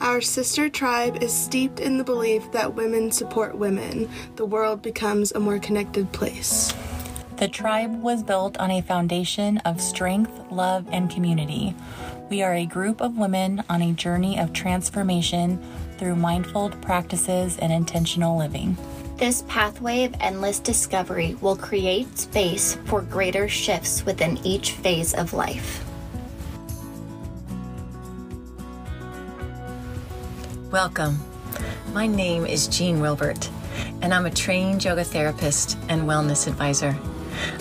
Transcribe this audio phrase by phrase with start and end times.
[0.00, 4.08] Our sister tribe is steeped in the belief that women support women.
[4.36, 6.72] The world becomes a more connected place.
[7.36, 11.74] The tribe was built on a foundation of strength, love, and community.
[12.30, 15.62] We are a group of women on a journey of transformation
[15.98, 18.78] through mindful practices and intentional living.
[19.18, 25.34] This pathway of endless discovery will create space for greater shifts within each phase of
[25.34, 25.84] life.
[30.70, 31.18] Welcome.
[31.92, 33.50] My name is Jean Wilbert,
[34.02, 36.96] and I'm a trained yoga therapist and wellness advisor.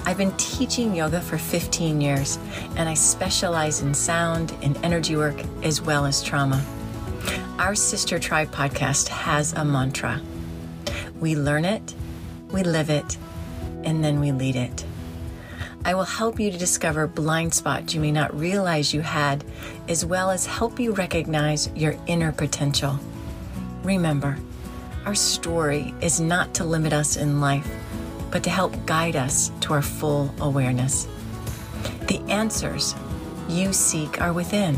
[0.05, 2.37] I've been teaching yoga for 15 years,
[2.75, 6.63] and I specialize in sound and energy work as well as trauma.
[7.57, 10.21] Our Sister Tribe podcast has a mantra
[11.19, 11.95] we learn it,
[12.51, 13.17] we live it,
[13.83, 14.85] and then we lead it.
[15.85, 19.43] I will help you to discover blind spots you may not realize you had,
[19.87, 22.99] as well as help you recognize your inner potential.
[23.83, 24.37] Remember,
[25.05, 27.67] our story is not to limit us in life,
[28.29, 31.07] but to help guide us to our full awareness.
[32.07, 32.93] The answers
[33.47, 34.77] you seek are within.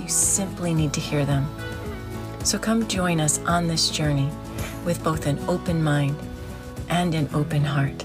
[0.00, 1.48] You simply need to hear them.
[2.42, 4.28] So come join us on this journey
[4.84, 6.16] with both an open mind
[6.88, 8.04] and an open heart.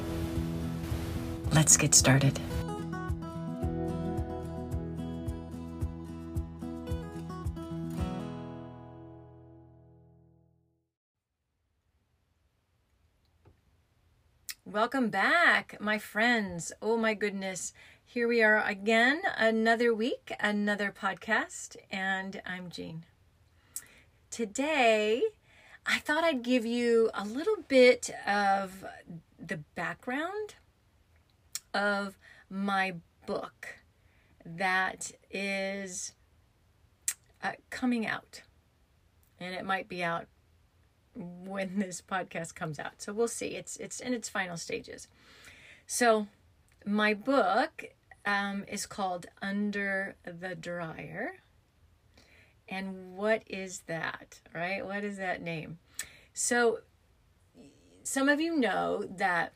[1.53, 2.39] Let's get started.
[14.65, 16.71] Welcome back, my friends.
[16.81, 17.71] Oh my goodness.
[18.03, 23.05] Here we are again, another week, another podcast, and I'm Jean.
[24.31, 25.21] Today,
[25.85, 28.83] I thought I'd give you a little bit of
[29.37, 30.55] the background
[31.73, 32.17] of
[32.49, 33.77] my book
[34.45, 36.13] that is
[37.41, 38.41] uh, coming out.
[39.39, 40.27] And it might be out
[41.15, 43.01] when this podcast comes out.
[43.01, 43.55] So we'll see.
[43.55, 45.07] It's it's in its final stages.
[45.85, 46.27] So
[46.85, 47.85] my book
[48.25, 51.35] um, is called Under the Dryer.
[52.69, 54.85] And what is that, right?
[54.85, 55.79] What is that name?
[56.33, 56.79] So
[58.03, 59.53] some of you know that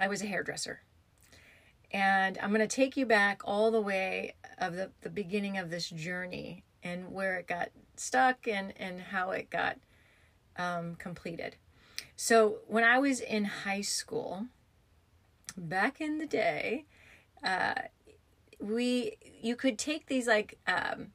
[0.00, 0.80] I was a hairdresser.
[1.94, 5.70] And I'm going to take you back all the way of the, the beginning of
[5.70, 9.78] this journey and where it got stuck and, and how it got
[10.56, 11.54] um, completed.
[12.16, 14.46] So when I was in high school,
[15.56, 16.84] back in the day,
[17.44, 17.74] uh,
[18.58, 21.12] we you could take these like um,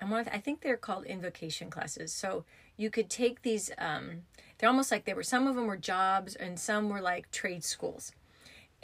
[0.00, 2.12] I want I think they're called invocation classes.
[2.12, 2.44] So
[2.76, 4.22] you could take these um,
[4.58, 7.64] they're almost like they were some of them were jobs and some were like trade
[7.64, 8.12] schools.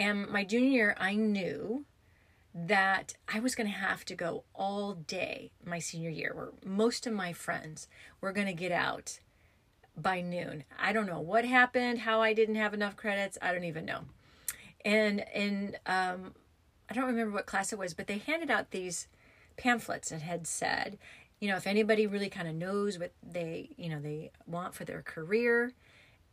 [0.01, 1.85] And my junior year, I knew
[2.55, 7.07] that I was going to have to go all day my senior year, where most
[7.07, 7.87] of my friends
[8.21, 9.21] were going to get out
[9.95, 10.65] by noon.
[10.79, 13.37] I don't know what happened, how I didn't have enough credits.
[13.43, 14.01] I don't even know.
[14.87, 16.33] And in um,
[16.89, 19.07] I don't remember what class it was, but they handed out these
[19.59, 20.97] pamphlets and had said,
[21.41, 24.87] you know, if anybody really kind of knows what they, you know, they want for
[24.87, 25.73] their career,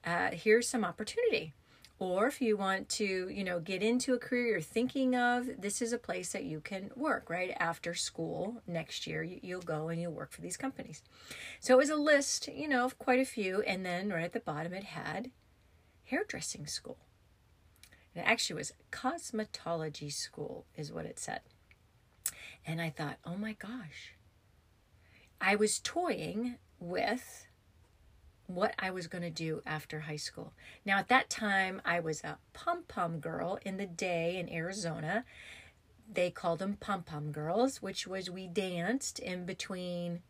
[0.05, 1.53] uh, here's some opportunity.
[2.00, 5.81] Or if you want to, you know, get into a career you're thinking of, this
[5.81, 9.24] is a place that you can work right after school next year.
[9.24, 11.02] You, you'll go and you'll work for these companies.
[11.59, 13.62] So it was a list, you know, of quite a few.
[13.63, 15.31] And then right at the bottom, it had
[16.03, 17.00] hairdressing school.
[18.14, 21.41] It actually was cosmetology school, is what it said.
[22.66, 24.14] And I thought, oh my gosh.
[25.41, 27.47] I was toying with
[28.47, 30.53] what I was going to do after high school.
[30.85, 35.25] Now, at that time, I was a pom pom girl in the day in Arizona.
[36.12, 40.22] They called them pom pom girls, which was we danced in between,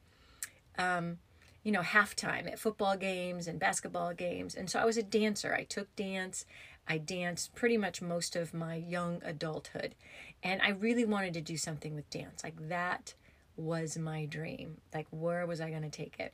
[0.78, 1.20] um,
[1.64, 4.56] you know, halftime at football games and basketball games.
[4.56, 5.54] And so I was a dancer.
[5.54, 6.46] I took dance.
[6.88, 9.94] I danced pretty much most of my young adulthood.
[10.42, 12.44] And I really wanted to do something with dance.
[12.44, 13.14] Like that
[13.56, 14.78] was my dream.
[14.94, 16.34] Like, where was I going to take it?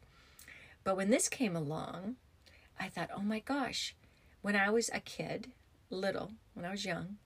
[0.83, 2.15] But when this came along,
[2.80, 3.95] I thought, oh my gosh,
[4.41, 5.51] when I was a kid,
[5.89, 7.18] little, when I was young,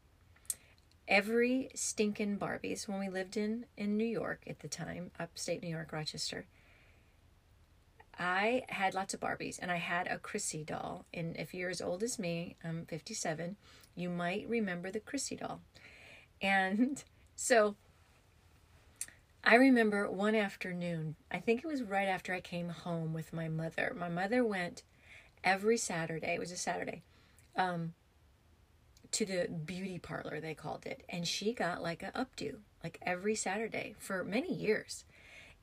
[1.07, 5.69] every stinking Barbies, when we lived in, in New York at the time, upstate New
[5.69, 6.45] York, Rochester,
[8.19, 11.05] I had lots of Barbies and I had a Chrissy doll.
[11.13, 13.55] And if you're as old as me, I'm 57,
[13.95, 15.61] you might remember the Chrissy doll.
[16.41, 17.03] And
[17.35, 17.75] so
[19.47, 23.47] I remember one afternoon, I think it was right after I came home with my
[23.47, 23.95] mother.
[23.97, 24.83] My mother went
[25.41, 27.01] every Saturday, it was a Saturday,
[27.55, 27.93] um,
[29.11, 31.01] to the beauty parlor, they called it.
[31.07, 35.05] And she got like a updo, like every Saturday for many years.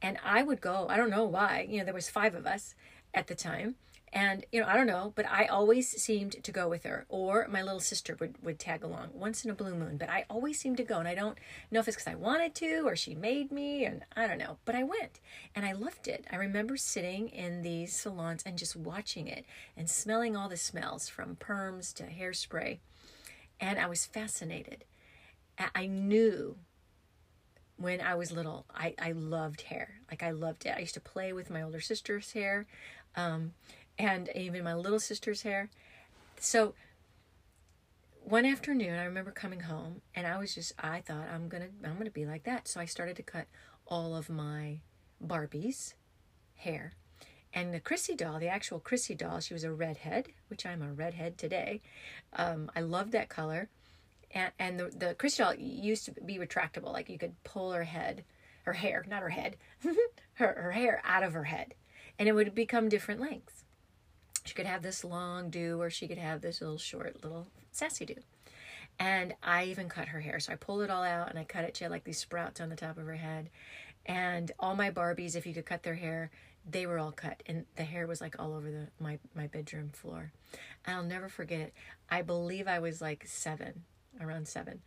[0.01, 2.75] And I would go, I don't know why, you know, there was five of us
[3.13, 3.75] at the time.
[4.15, 7.05] And, you know, I don't know, but I always seemed to go with her.
[7.09, 9.97] Or my little sister would, would tag along once in a blue moon.
[9.97, 11.01] But I always seemed to go.
[11.01, 11.37] And I don't
[11.73, 13.85] know if it's because I wanted to or she made me.
[13.85, 14.59] And I don't know.
[14.65, 15.19] But I went
[15.57, 16.27] and I loved it.
[16.31, 19.45] I remember sitting in these salons and just watching it
[19.77, 22.79] and smelling all the smells from perms to hairspray.
[23.59, 24.85] And I was fascinated.
[25.75, 26.57] I knew
[27.77, 30.01] when I was little, I, I loved hair.
[30.09, 30.75] Like I loved it.
[30.77, 32.67] I used to play with my older sister's hair.
[33.17, 33.53] Um,
[33.99, 35.71] and even my little sister's hair.
[36.39, 36.75] So
[38.23, 41.89] one afternoon I remember coming home and I was just I thought I'm going to
[41.89, 42.69] I'm going to be like that.
[42.69, 43.47] So I started to cut
[43.87, 44.81] all of my
[45.21, 45.95] Barbie's
[46.57, 46.93] hair.
[47.53, 50.93] And the Chrissy doll, the actual Chrissy doll, she was a redhead, which I'm a
[50.93, 51.83] redhead today.
[52.33, 53.69] Um, I love that color.
[54.33, 56.93] And, and the, the Chrissy doll used to be retractable.
[56.93, 58.25] Like you could pull her head,
[58.65, 59.57] her hair, not her head,
[60.35, 61.75] her, her hair out of her head.
[62.19, 63.64] And it would become different lengths.
[64.45, 68.05] She could have this long do, or she could have this little short, little sassy
[68.05, 68.17] do.
[68.99, 70.39] And I even cut her hair.
[70.39, 71.77] So I pulled it all out and I cut it.
[71.77, 73.51] She had like these sprouts on the top of her head.
[74.07, 76.31] And all my Barbies, if you could cut their hair,
[76.71, 77.43] they were all cut.
[77.47, 80.33] And the hair was like all over the my, my bedroom floor.
[80.87, 81.73] I'll never forget.
[82.11, 83.85] I believe I was like seven,
[84.21, 84.83] around seven.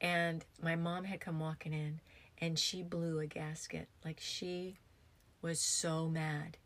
[0.00, 2.00] And my mom had come walking in
[2.38, 3.88] and she blew a gasket.
[4.04, 4.78] Like she
[5.42, 6.56] was so mad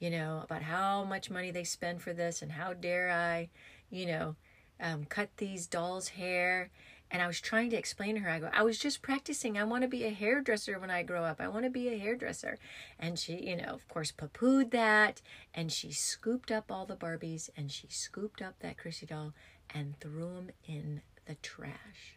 [0.00, 3.50] you know, about how much money they spend for this and how dare I,
[3.90, 4.34] you know,
[4.80, 6.70] um, cut these dolls' hair.
[7.10, 9.58] And I was trying to explain to her, I go, I was just practicing.
[9.58, 11.40] I want to be a hairdresser when I grow up.
[11.40, 12.56] I want to be a hairdresser.
[12.98, 15.20] And she, you know, of course, poo pooed that.
[15.52, 19.34] And she scooped up all the Barbies and she scooped up that Chrissy doll
[19.74, 22.16] and threw them in the trash.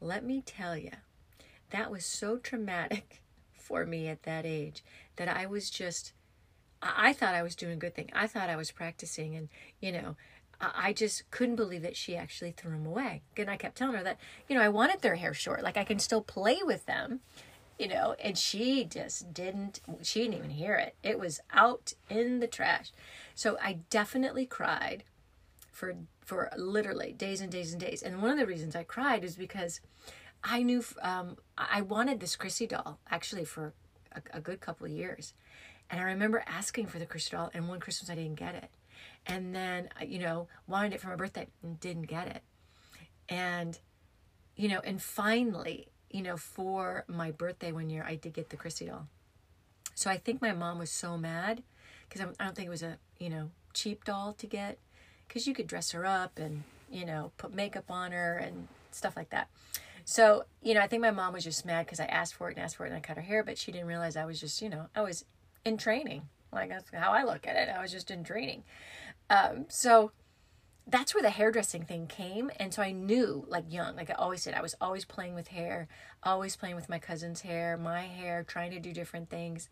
[0.00, 0.92] Let me tell you,
[1.70, 4.84] that was so traumatic for me at that age
[5.16, 6.12] that I was just
[6.84, 8.10] I, thought I was doing a good thing.
[8.12, 9.48] I thought I was practicing, and
[9.80, 10.16] you know,
[10.60, 13.22] I just couldn't believe that she actually threw them away.
[13.36, 15.62] And I kept telling her that, you know, I wanted their hair short.
[15.62, 17.20] Like I can still play with them,
[17.78, 20.94] you know, and she just didn't, she didn't even hear it.
[21.02, 22.92] It was out in the trash.
[23.34, 25.04] So I definitely cried
[25.72, 28.02] for, for literally days and days and days.
[28.02, 29.80] And one of the reasons I cried is because
[30.42, 33.72] I knew, um, I wanted this Chrissy doll actually for
[34.12, 35.34] a, a good couple of years.
[35.90, 38.70] And I remember asking for the Chrissy doll, and one Christmas I didn't get it.
[39.26, 42.42] And then, you know, wanted it for my birthday and didn't get it.
[43.28, 43.78] And,
[44.56, 48.56] you know, and finally, you know, for my birthday one year, I did get the
[48.56, 49.08] Chrissy doll.
[49.94, 51.62] So I think my mom was so mad
[52.08, 54.78] because I don't think it was a, you know, cheap doll to get
[55.26, 59.16] because you could dress her up and, you know, put makeup on her and stuff
[59.16, 59.48] like that.
[60.04, 62.56] So, you know, I think my mom was just mad because I asked for it
[62.56, 64.38] and asked for it and I cut her hair, but she didn't realize I was
[64.38, 65.24] just, you know, I was
[65.64, 66.22] in training.
[66.52, 67.68] Like that's how I look at it.
[67.68, 68.64] I was just in training.
[69.30, 70.12] Um, so
[70.86, 72.50] that's where the hairdressing thing came.
[72.58, 75.48] And so I knew, like young, like I always did, I was always playing with
[75.48, 75.88] hair,
[76.22, 79.68] always playing with my cousin's hair, my hair, trying to do different things.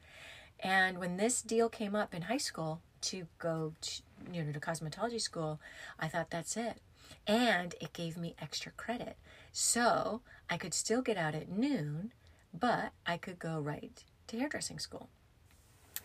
[0.61, 4.03] And when this deal came up in high school to go to,
[4.33, 5.61] you know, to cosmetology school,
[5.99, 6.79] I thought that's it.
[7.27, 9.17] And it gave me extra credit.
[9.53, 12.13] So I could still get out at noon,
[12.59, 15.09] but I could go right to hairdressing school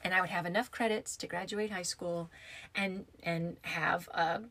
[0.03, 2.29] and I would have enough credits to graduate high school
[2.75, 4.41] and and have a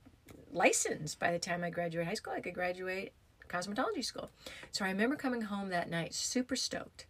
[0.53, 2.33] license by the time I graduate high school.
[2.33, 3.13] I could graduate
[3.49, 4.31] cosmetology school.
[4.73, 7.07] So I remember coming home that night super stoked.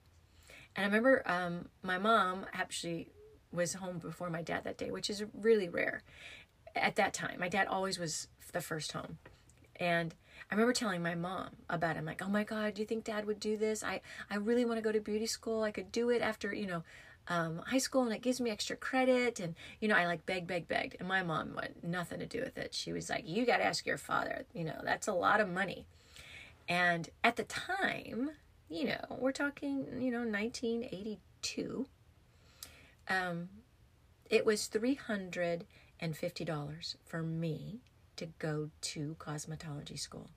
[0.75, 3.09] And I remember um, my mom actually
[3.52, 6.02] was home before my dad that day, which is really rare
[6.75, 7.40] at that time.
[7.40, 9.19] My dad always was the first home.
[9.76, 10.14] And
[10.50, 11.99] I remember telling my mom about it.
[11.99, 13.83] I'm like, oh my God, do you think dad would do this?
[13.83, 14.00] I,
[14.31, 15.62] I really want to go to beauty school.
[15.62, 16.83] I could do it after, you know,
[17.28, 19.40] um, high school and it gives me extra credit.
[19.40, 20.97] And, you know, I like begged, begged, begged.
[20.99, 22.75] And my mom had nothing to do with it.
[22.75, 24.45] She was like, you got to ask your father.
[24.52, 25.87] You know, that's a lot of money.
[26.68, 28.30] And at the time,
[28.68, 31.87] you know, we're talking, you know, 1982.
[33.09, 33.49] Um,
[34.28, 37.78] it was $350 for me
[38.16, 40.30] to go to cosmetology school.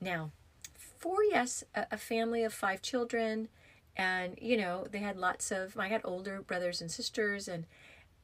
[0.00, 0.32] Now,
[0.74, 3.48] for yes, a, a family of five children,
[3.96, 7.64] and you know they had lots of i had older brothers and sisters and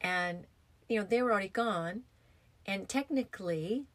[0.01, 0.45] and
[0.87, 2.03] you know they were already gone.
[2.65, 3.85] And technically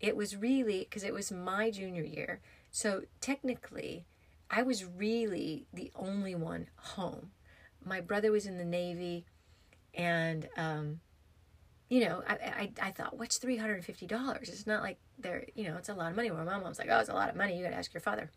[0.00, 4.04] it was really because it was my junior year so technically
[4.50, 7.30] i was really the only one home.
[7.84, 9.26] My brother was in the navy
[9.94, 11.00] and um
[11.88, 15.88] you know i i, I thought what's $350 it's not like they're you know it's
[15.88, 16.30] a lot of money.
[16.30, 17.56] Well my mom's like oh it's a lot of money.
[17.56, 18.30] You gotta ask your father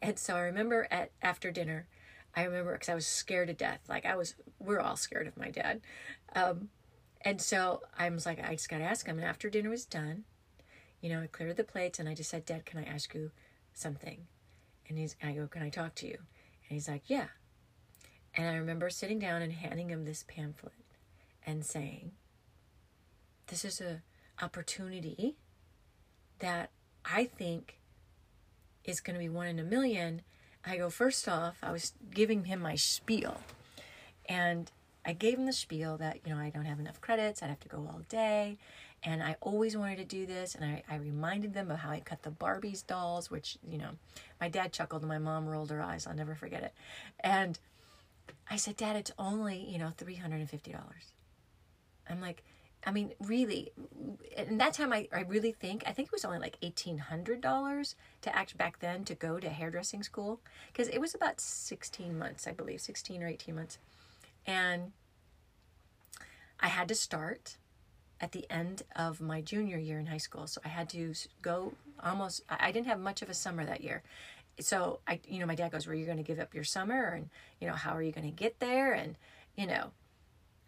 [0.00, 1.86] and so I remember at after dinner,
[2.34, 3.80] I remember because I was scared to death.
[3.88, 5.80] Like I was, we're all scared of my dad.
[6.34, 6.68] Um,
[7.22, 9.18] and so I was like, I just got to ask him.
[9.18, 10.24] And after dinner was done,
[11.00, 13.30] you know, I cleared the plates and I just said, Dad, can I ask you
[13.74, 14.26] something?
[14.88, 16.16] And he's, I go, can I talk to you?
[16.16, 17.26] And he's like, yeah.
[18.34, 20.72] And I remember sitting down and handing him this pamphlet
[21.44, 22.12] and saying,
[23.48, 24.02] this is a
[24.42, 25.36] opportunity
[26.38, 26.70] that
[27.04, 27.78] I think
[28.84, 30.22] is going to be one in a million.
[30.64, 33.38] I go, first off, I was giving him my spiel.
[34.28, 34.70] And
[35.04, 37.60] I gave him the spiel that, you know, I don't have enough credits, I'd have
[37.60, 38.58] to go all day.
[39.04, 40.54] And I always wanted to do this.
[40.54, 43.90] And I, I reminded them of how I cut the Barbies dolls, which, you know,
[44.40, 46.06] my dad chuckled and my mom rolled her eyes.
[46.06, 46.72] I'll never forget it.
[47.18, 47.58] And
[48.48, 50.76] I said, Dad, it's only, you know, $350.
[52.08, 52.44] I'm like,
[52.84, 53.72] I mean, really,
[54.36, 58.36] in that time, I, I really think, I think it was only like $1,800 to
[58.36, 60.40] act back then to go to hairdressing school.
[60.72, 63.78] Because it was about 16 months, I believe, 16 or 18 months.
[64.46, 64.92] And
[66.58, 67.56] I had to start
[68.20, 70.46] at the end of my junior year in high school.
[70.46, 74.02] So I had to go almost, I didn't have much of a summer that year.
[74.60, 77.04] So I, you know, my dad goes, "Were you going to give up your summer?
[77.04, 78.92] And, you know, how are you going to get there?
[78.92, 79.16] And,
[79.56, 79.90] you know,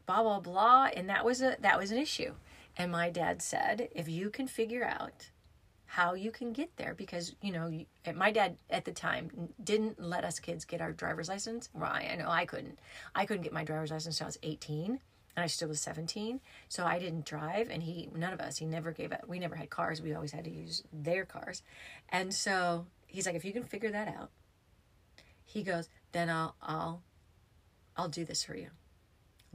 [0.06, 2.34] blah blah blah and that was a that was an issue.
[2.76, 5.30] And my dad said if you can figure out
[5.86, 7.84] how you can get there because you know
[8.14, 11.68] my dad at the time didn't let us kids get our driver's license.
[11.72, 12.78] Well i know i couldn't.
[13.14, 15.00] I couldn't get my driver's license until i was 18
[15.36, 18.66] and i still was 17 so i didn't drive and he none of us he
[18.66, 19.28] never gave up.
[19.28, 20.02] We never had cars.
[20.02, 21.62] We always had to use their cars.
[22.08, 24.30] And so he's like if you can figure that out
[25.44, 27.02] he goes then i'll i'll
[27.96, 28.68] i'll do this for you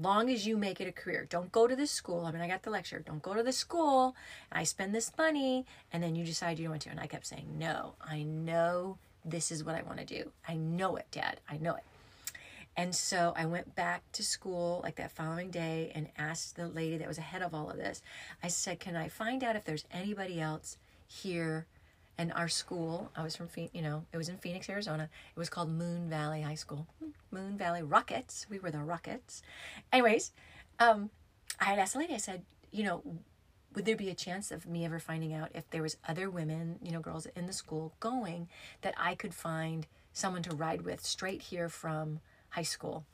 [0.02, 1.28] long as you make it a career.
[1.30, 2.26] Don't go to this school.
[2.26, 3.00] I mean, I got the lecture.
[3.00, 4.16] Don't go to this school.
[4.52, 6.90] I spend this money, and then you decide you don't want to.
[6.90, 10.32] And I kept saying, no, I know this is what I want to do.
[10.48, 11.40] I know it, Dad.
[11.50, 11.84] I know it.
[12.78, 16.98] And so I went back to school like that following day and asked the lady
[16.98, 18.02] that was ahead of all of this.
[18.42, 21.66] I said, "Can I find out if there's anybody else here
[22.20, 25.10] and our school, I was from, you know, it was in Phoenix, Arizona.
[25.34, 26.86] It was called Moon Valley High School.
[27.32, 28.46] Moon Valley Rockets.
[28.50, 29.42] We were the Rockets.
[29.94, 30.34] Anyways,
[30.80, 31.12] um,
[31.62, 33.02] I had asked the lady, I said, you know,
[33.74, 36.78] would there be a chance of me ever finding out if there was other women,
[36.84, 38.50] you know, girls in the school going
[38.82, 43.06] that I could find someone to ride with straight here from high school?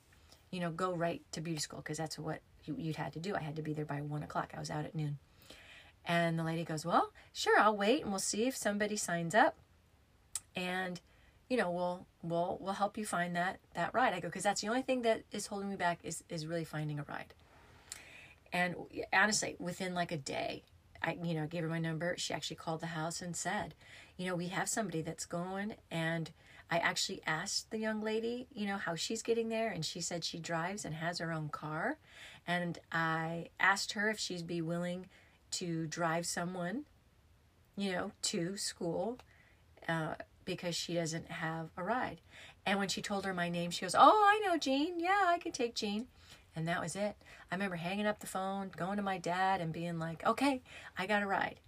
[0.50, 3.36] You know, go right to beauty school because that's what you, you'd had to do.
[3.36, 4.54] I had to be there by one o'clock.
[4.58, 5.20] I was out at noon.
[6.06, 9.56] And the lady goes, Well, sure, I'll wait and we'll see if somebody signs up.
[10.56, 11.02] And,
[11.50, 14.14] you know, we'll we'll we'll help you find that that ride.
[14.14, 16.64] I go, because that's the only thing that is holding me back is is really
[16.64, 17.34] finding a ride.
[18.54, 18.76] And
[19.12, 20.64] honestly, within like a day,
[21.04, 22.16] I, you know, gave her my number.
[22.18, 23.76] She actually called the house and said,
[24.18, 25.76] you know, we have somebody that's going.
[25.92, 26.32] And
[26.72, 29.70] I actually asked the young lady, you know, how she's getting there.
[29.70, 31.98] And she said she drives and has her own car.
[32.48, 35.08] And I asked her if she'd be willing
[35.56, 36.86] to drive someone,
[37.76, 39.20] you know, to school
[39.88, 42.22] uh, because she doesn't have a ride.
[42.66, 45.00] And when she told her my name, she goes, Oh, I know Jean.
[45.00, 46.08] Yeah, I can take Jean.
[46.56, 47.16] And that was it.
[47.52, 50.62] I remember hanging up the phone, going to my dad, and being like, "Okay,
[50.98, 51.60] I got a ride,"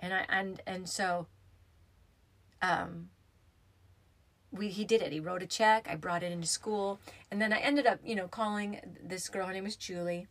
[0.00, 1.26] and I and and so,
[2.62, 3.08] um,
[4.52, 5.12] we he did it.
[5.12, 5.88] He wrote a check.
[5.88, 9.46] I brought it into school, and then I ended up, you know, calling this girl.
[9.46, 10.28] Her name was Julie,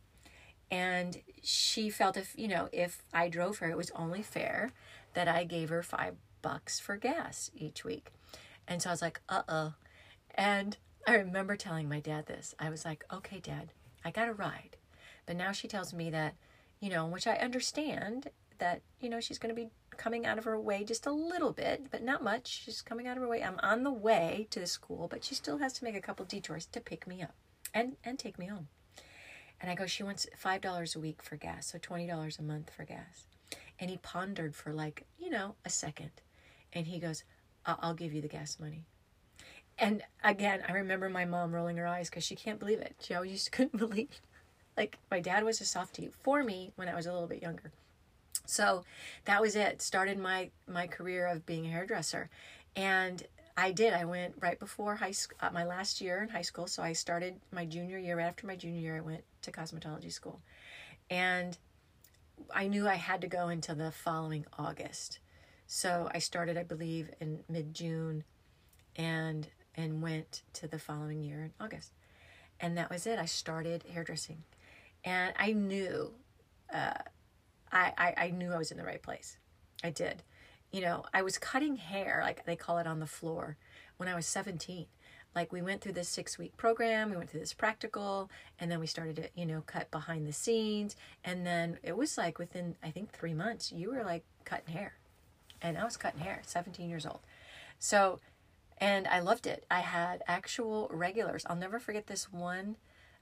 [0.74, 4.72] and she felt if you know if i drove her it was only fair
[5.14, 8.12] that i gave her five bucks for gas each week.
[8.66, 9.70] And so i was like uh-uh
[10.34, 10.76] and
[11.06, 12.54] i remember telling my dad this.
[12.58, 13.68] I was like okay dad
[14.04, 14.76] i got a ride.
[15.26, 16.34] But now she tells me that
[16.80, 20.44] you know which i understand that you know she's going to be coming out of
[20.44, 22.62] her way just a little bit but not much.
[22.64, 23.44] She's coming out of her way.
[23.44, 26.24] I'm on the way to the school but she still has to make a couple
[26.26, 27.34] detours to pick me up
[27.72, 28.66] and and take me home
[29.60, 32.84] and I go, she wants $5 a week for gas, so $20 a month for
[32.84, 33.26] gas.
[33.78, 36.10] And he pondered for like, you know, a second.
[36.72, 37.24] And he goes,
[37.66, 38.84] I'll, I'll give you the gas money.
[39.78, 42.94] And again, I remember my mom rolling her eyes because she can't believe it.
[43.00, 44.20] She always just couldn't believe.
[44.76, 47.72] Like, my dad was a softie for me when I was a little bit younger.
[48.46, 48.84] So
[49.24, 49.80] that was it.
[49.80, 52.28] Started my my career of being a hairdresser.
[52.76, 53.22] And
[53.56, 53.92] I did.
[53.94, 56.66] I went right before high school, uh, my last year in high school.
[56.66, 58.16] So I started my junior year.
[58.16, 60.40] Right after my junior year, I went to cosmetology school.
[61.08, 61.56] And
[62.52, 65.20] I knew I had to go until the following August.
[65.66, 68.24] So I started, I believe, in mid June
[68.96, 71.92] and and went to the following year in August.
[72.60, 73.18] And that was it.
[73.18, 74.42] I started hairdressing.
[75.04, 76.12] And I knew
[76.72, 76.94] uh,
[77.72, 79.36] I, I, I knew I was in the right place.
[79.82, 80.22] I did
[80.74, 83.56] you know, I was cutting hair, like they call it on the floor,
[83.96, 84.86] when I was 17.
[85.32, 88.28] like we went through this six week program, we went through this practical,
[88.58, 90.96] and then we started to, you know, cut behind the scenes.
[91.24, 94.94] And then it was like within, I think, three months, you were like cutting hair.
[95.62, 97.20] And I was cutting hair, 17 years old.
[97.78, 98.18] So,
[98.78, 99.64] and I loved it.
[99.70, 101.44] I had actual regulars.
[101.48, 102.76] I'll never forget this one.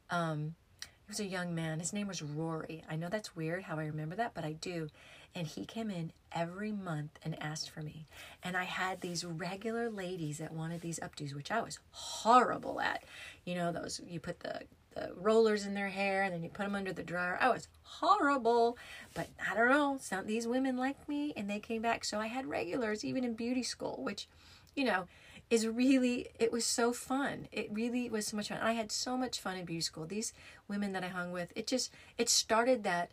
[0.08, 1.80] Um, it was a young man.
[1.80, 2.82] His name was Rory.
[2.88, 4.88] I know that's weird how I remember that, but I do.
[5.34, 8.06] And he came in every month and asked for me.
[8.42, 13.02] And I had these regular ladies that wanted these updos, which I was horrible at.
[13.44, 14.60] You know, those, you put the,
[14.94, 17.38] the rollers in their hair and then you put them under the dryer.
[17.40, 18.76] I was horrible,
[19.14, 19.96] but I don't know.
[20.00, 22.04] Some these women liked me and they came back.
[22.04, 24.28] So I had regulars even in beauty school, which,
[24.74, 25.06] you know,
[25.50, 27.46] is really it was so fun.
[27.52, 28.58] It really was so much fun.
[28.62, 30.06] I had so much fun in beauty school.
[30.06, 30.32] These
[30.66, 33.10] women that I hung with, it just it started that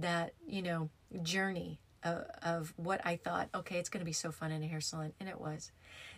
[0.00, 0.88] that you know
[1.22, 3.48] journey of, of what I thought.
[3.54, 5.70] Okay, it's going to be so fun in a hair salon, and it was.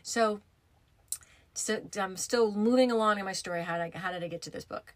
[0.02, 0.40] So,
[1.54, 3.62] so I'm still moving along in my story.
[3.62, 4.94] How did I, how did I get to this book?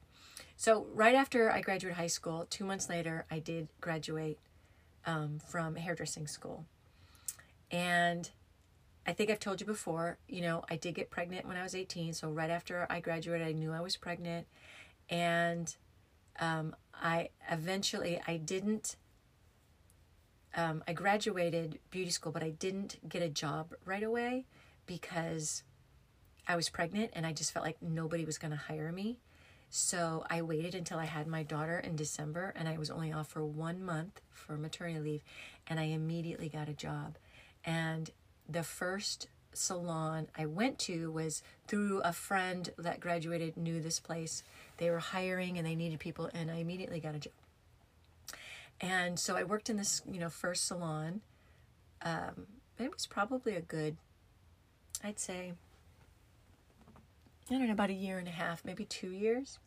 [0.56, 4.38] So right after I graduated high school, two months later, I did graduate
[5.06, 6.64] um, from hairdressing school,
[7.70, 8.30] and
[9.06, 11.74] I think I've told you before, you know, I did get pregnant when I was
[11.74, 12.12] 18.
[12.12, 14.46] So right after I graduated, I knew I was pregnant.
[15.08, 15.74] And
[16.40, 18.96] um, I eventually, I didn't,
[20.56, 24.46] um, I graduated beauty school, but I didn't get a job right away
[24.86, 25.62] because
[26.46, 29.18] I was pregnant and I just felt like nobody was going to hire me.
[29.70, 33.28] So I waited until I had my daughter in December and I was only off
[33.28, 35.24] for one month for maternity leave
[35.66, 37.18] and I immediately got a job.
[37.64, 38.10] And
[38.48, 39.28] the first
[39.58, 44.42] salon I went to was through a friend that graduated, knew this place.
[44.78, 47.32] They were hiring and they needed people, and I immediately got a job.
[48.80, 51.20] And so I worked in this, you know, first salon.
[52.02, 52.46] Um,
[52.78, 53.96] it was probably a good,
[55.02, 55.52] I'd say,
[57.50, 59.58] I don't know, about a year and a half, maybe two years.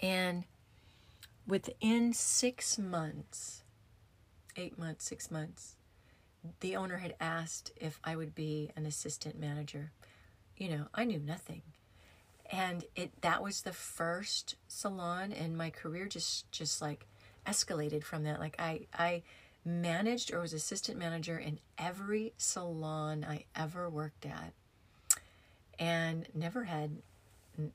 [0.00, 0.44] And
[1.46, 3.62] within six months,
[4.56, 5.76] eight months, six months,
[6.60, 9.92] the owner had asked if I would be an assistant manager.
[10.56, 11.62] You know, I knew nothing.
[12.50, 17.06] And it that was the first salon and my career just just like
[17.46, 18.40] escalated from that.
[18.40, 19.22] Like I I
[19.64, 24.52] managed or was assistant manager in every salon I ever worked at
[25.78, 26.98] and never had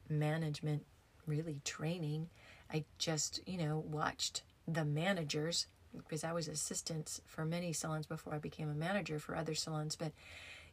[0.10, 0.86] management
[1.26, 2.30] really training.
[2.72, 8.34] I just, you know, watched the managers because I was assistant for many salons before
[8.34, 9.95] I became a manager for other salons.
[9.95, 10.12] But,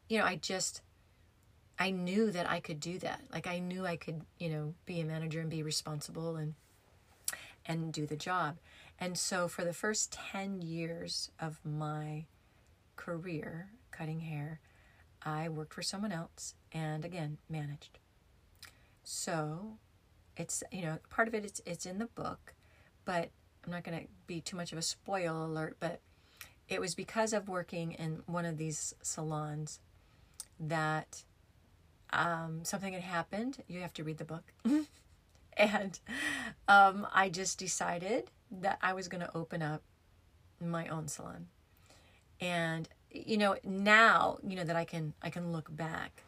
[0.08, 0.82] you know, I just,
[1.78, 3.20] I knew that I could do that.
[3.32, 6.54] Like I knew I could, you know, be a manager and be responsible and,
[7.66, 8.58] and do the job.
[8.98, 12.26] And so for the first 10 years of my
[12.96, 14.60] career cutting hair,
[15.22, 17.98] I worked for someone else and again managed.
[19.02, 19.78] So
[20.36, 22.54] it's, you know, part of it it's, it's in the book,
[23.04, 23.30] but
[23.64, 26.00] I'm not going to be too much of a spoil alert, but
[26.68, 29.80] it was because of working in one of these salons
[30.60, 31.24] that
[32.12, 33.62] um, something had happened.
[33.68, 34.52] You have to read the book.
[35.56, 35.98] and
[36.68, 39.82] um, I just decided that I was going to open up
[40.60, 41.46] my own salon.
[42.40, 46.23] And you know, now, you know that I can I can look back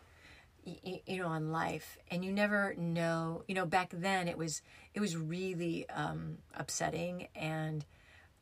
[1.06, 4.62] you know on life and you never know you know back then it was
[4.94, 7.84] it was really um upsetting and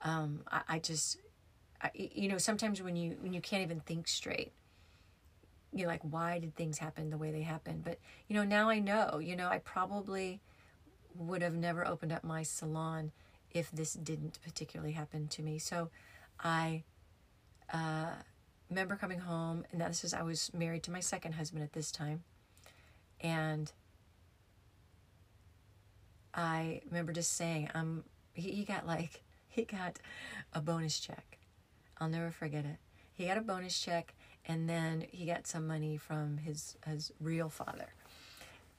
[0.02, 1.18] um i, I just
[1.82, 4.52] I, you know sometimes when you when you can't even think straight
[5.74, 7.84] you're like why did things happen the way they happened?
[7.84, 10.40] But you know now i know you know i probably
[11.16, 13.12] would have never opened up my salon
[13.52, 15.58] if this didn't particularly happen to me.
[15.58, 15.90] So
[16.40, 16.82] i
[17.72, 18.12] uh
[18.74, 21.92] remember coming home, and this is I was married to my second husband at this
[21.92, 22.24] time,
[23.20, 23.70] and
[26.34, 30.00] I remember just saying, "Um, he, he got like he got
[30.52, 31.38] a bonus check.
[31.98, 32.78] I'll never forget it.
[33.14, 34.12] He got a bonus check,
[34.44, 37.94] and then he got some money from his his real father,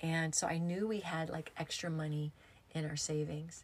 [0.02, 2.34] and so I knew we had like extra money
[2.74, 3.64] in our savings."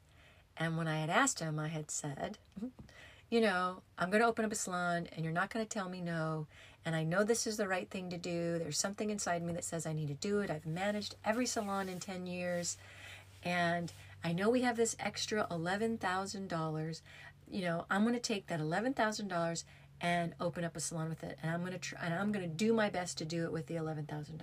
[0.57, 2.37] And when I had asked him, I had said,
[3.31, 5.89] you know, I'm going to open up a salon and you're not going to tell
[5.89, 6.47] me no.
[6.83, 8.59] And I know this is the right thing to do.
[8.59, 10.51] There's something inside me that says I need to do it.
[10.51, 12.77] I've managed every salon in 10 years.
[13.41, 17.01] And I know we have this extra $11,000.
[17.49, 19.63] You know, I'm going to take that $11,000
[20.01, 21.37] and open up a salon with it.
[21.41, 23.53] And I'm going to try, and I'm going to do my best to do it
[23.53, 24.41] with the $11,000.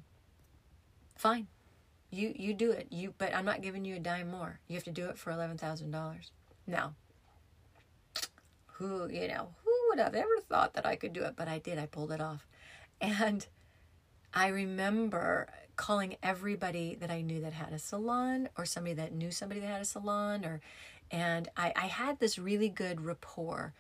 [1.15, 1.47] fine,
[2.11, 2.87] you, you do it.
[2.89, 4.59] You, but I'm not giving you a dime more.
[4.67, 6.31] You have to do it for $11,000.
[6.67, 6.93] Now,
[8.65, 11.35] who, you know, who would have ever thought that I could do it?
[11.35, 11.79] But I did.
[11.79, 12.45] I pulled it off.
[12.99, 13.45] And
[14.33, 19.31] I remember calling everybody that I knew that had a salon or somebody that knew
[19.31, 20.61] somebody that had a salon or
[21.09, 23.73] and I, I had this really good rapport.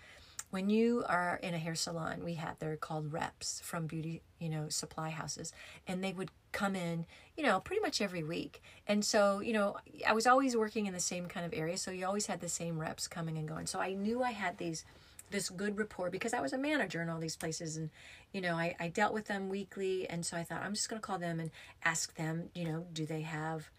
[0.51, 4.49] When you are in a hair salon, we have they're called reps from beauty, you
[4.49, 5.53] know, supply houses,
[5.87, 7.05] and they would come in,
[7.37, 8.61] you know, pretty much every week.
[8.85, 11.89] And so, you know, I was always working in the same kind of area, so
[11.89, 13.65] you always had the same reps coming and going.
[13.65, 14.83] So I knew I had these
[15.31, 17.89] this good rapport because I was a manager in all these places and
[18.33, 21.01] you know I, I dealt with them weekly and so I thought I'm just going
[21.01, 21.51] to call them and
[21.83, 23.69] ask them you know do they have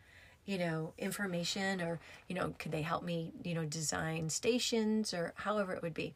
[0.46, 5.34] you know information or you know could they help me you know design stations or
[5.36, 6.14] however it would be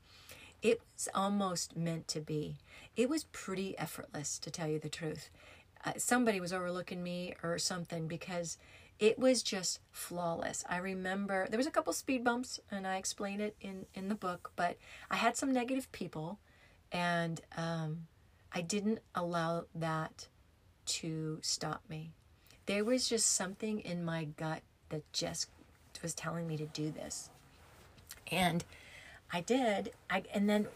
[0.66, 2.56] it was almost meant to be
[2.96, 5.30] it was pretty effortless to tell you the truth
[5.84, 8.58] uh, somebody was overlooking me or something because
[8.98, 10.64] it was just flawless.
[10.68, 14.14] I remember there was a couple speed bumps, and I explain it in in the
[14.14, 14.52] book.
[14.56, 14.78] But
[15.10, 16.38] I had some negative people,
[16.90, 18.06] and um,
[18.52, 20.28] I didn't allow that
[20.86, 22.12] to stop me.
[22.64, 25.50] There was just something in my gut that just
[26.02, 27.30] was telling me to do this,
[28.30, 28.64] and
[29.32, 29.92] I did.
[30.10, 30.68] I and then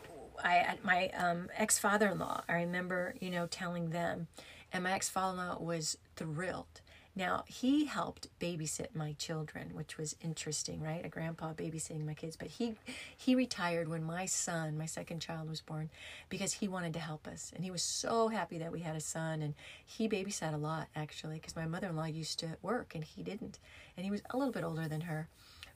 [0.42, 2.42] I my um, ex father in law.
[2.48, 4.28] I remember you know telling them,
[4.72, 6.80] and my ex father in law was thrilled
[7.16, 11.04] now, he helped babysit my children, which was interesting, right?
[11.04, 12.76] A grandpa babysitting my kids, but he
[13.16, 15.90] he retired when my son, my second child was born
[16.28, 17.52] because he wanted to help us.
[17.54, 20.86] And he was so happy that we had a son and he babysat a lot
[20.94, 23.58] actually because my mother-in-law used to work and he didn't.
[23.96, 25.28] And he was a little bit older than her.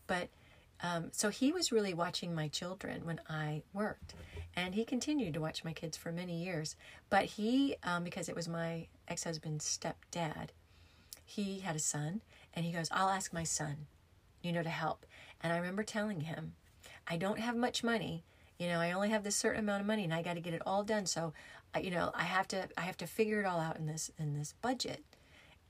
[0.06, 0.28] But
[0.84, 4.14] um, so he was really watching my children when I worked,
[4.54, 6.76] and he continued to watch my kids for many years.
[7.08, 10.48] But he, um, because it was my ex husband's stepdad,
[11.24, 12.20] he had a son
[12.52, 13.86] and he goes, I'll ask my son,
[14.42, 15.06] you know, to help.
[15.42, 16.52] And I remember telling him,
[17.08, 18.22] I don't have much money.
[18.58, 20.52] You know, I only have this certain amount of money and I got to get
[20.52, 21.06] it all done.
[21.06, 21.32] So,
[21.80, 24.38] you know, I have to I have to figure it all out in this in
[24.38, 25.02] this budget.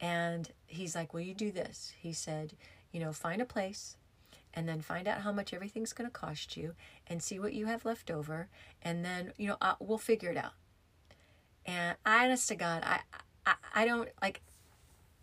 [0.00, 2.54] And he's like, "Well, you do this." He said,
[2.90, 3.96] "You know, find a place
[4.54, 6.74] and then find out how much everything's going to cost you
[7.06, 8.48] and see what you have left over
[8.82, 10.52] and then, you know, I, we'll figure it out."
[11.66, 13.00] And honest to God, I
[13.46, 14.40] I, I don't like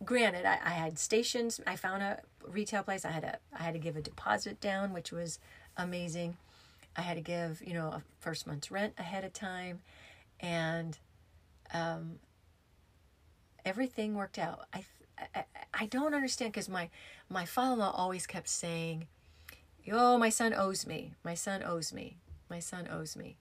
[0.04, 3.74] granted I, I, had stations i found a retail place i had a i had
[3.74, 5.38] to give a deposit down which was
[5.78, 6.38] amazing
[6.98, 9.80] i had to give you know a first month's rent ahead of time
[10.40, 10.98] and
[11.74, 12.20] um,
[13.64, 14.84] everything worked out i
[15.36, 16.90] i, I don't understand because my
[17.30, 19.08] my father-in-law always kept saying
[19.92, 21.14] oh my son owes me.
[21.24, 22.18] My son owes me.
[22.50, 23.38] My son owes me.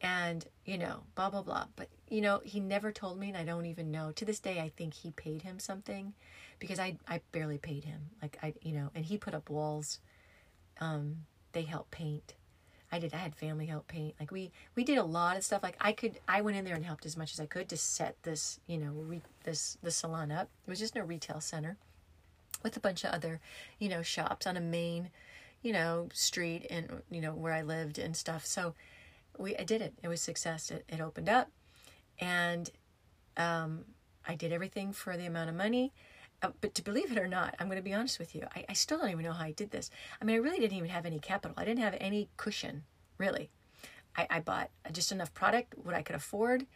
[0.00, 1.66] And you know blah blah blah.
[1.76, 4.12] But you know he never told me and i don't even know.
[4.12, 6.14] To this day i think he paid him something
[6.58, 8.10] because i i barely paid him.
[8.20, 10.00] Like i you know and he put up walls.
[10.80, 12.34] Um they helped paint.
[12.92, 14.14] I did i had family help paint.
[14.20, 15.62] Like we we did a lot of stuff.
[15.62, 17.76] Like i could i went in there and helped as much as i could to
[17.76, 20.48] set this you know re, this the salon up.
[20.66, 21.76] It was just a retail center
[22.62, 23.40] with a bunch of other
[23.78, 25.10] you know shops on a main
[25.64, 28.74] you know street and you know where i lived and stuff so
[29.38, 29.94] we I did it.
[30.02, 30.70] It was success.
[30.70, 31.50] It, it opened up,
[32.18, 32.70] and
[33.36, 33.84] um,
[34.26, 35.92] I did everything for the amount of money.
[36.42, 38.46] Uh, but to believe it or not, I'm going to be honest with you.
[38.54, 39.90] I, I still don't even know how I did this.
[40.20, 41.54] I mean, I really didn't even have any capital.
[41.56, 42.84] I didn't have any cushion,
[43.18, 43.50] really.
[44.16, 46.66] I, I bought just enough product, what I could afford,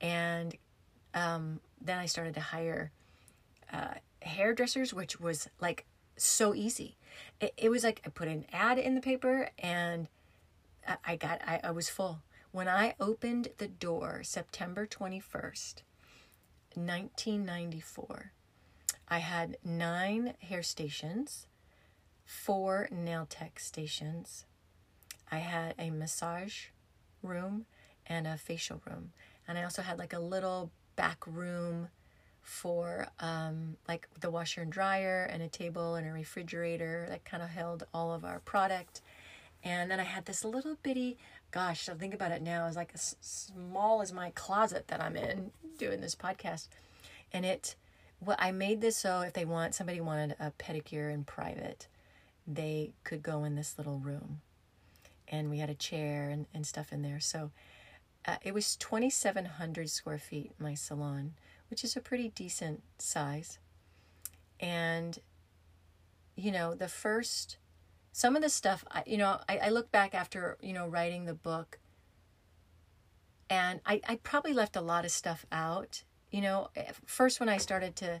[0.00, 0.54] and
[1.14, 2.90] um, then I started to hire
[3.72, 5.86] uh, hairdressers, which was like
[6.24, 6.96] so easy.
[7.40, 10.08] It, it was like I put an ad in the paper and
[11.04, 12.22] I got, I, I was full.
[12.50, 15.82] When I opened the door September 21st,
[16.74, 18.32] 1994,
[19.08, 21.46] I had nine hair stations,
[22.24, 24.44] four nail tech stations.
[25.30, 26.66] I had a massage
[27.22, 27.66] room
[28.06, 29.12] and a facial room.
[29.46, 31.88] And I also had like a little back room
[32.42, 37.42] for um, like the washer and dryer and a table and a refrigerator that kind
[37.42, 39.00] of held all of our product
[39.64, 41.18] and then I had this little bitty,
[41.52, 45.16] gosh, I think about it now, it's like as small as my closet that I'm
[45.16, 46.68] in doing this podcast.
[47.32, 47.76] And it,
[48.20, 51.86] well, I made this so if they want, somebody wanted a pedicure in private,
[52.46, 54.40] they could go in this little room.
[55.28, 57.20] and we had a chair and, and stuff in there.
[57.20, 57.50] So
[58.26, 61.32] uh, it was 2,700 square feet, my salon,
[61.72, 63.58] which is a pretty decent size.
[64.60, 65.18] And,
[66.36, 67.56] you know, the first,
[68.12, 71.24] some of the stuff, I, you know, I, I look back after, you know, writing
[71.24, 71.78] the book
[73.48, 76.02] and I, I probably left a lot of stuff out.
[76.30, 76.68] You know,
[77.06, 78.20] first when I started to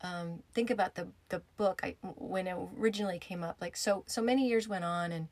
[0.00, 4.22] um, think about the the book, I when it originally came up, like so so
[4.22, 5.26] many years went on, and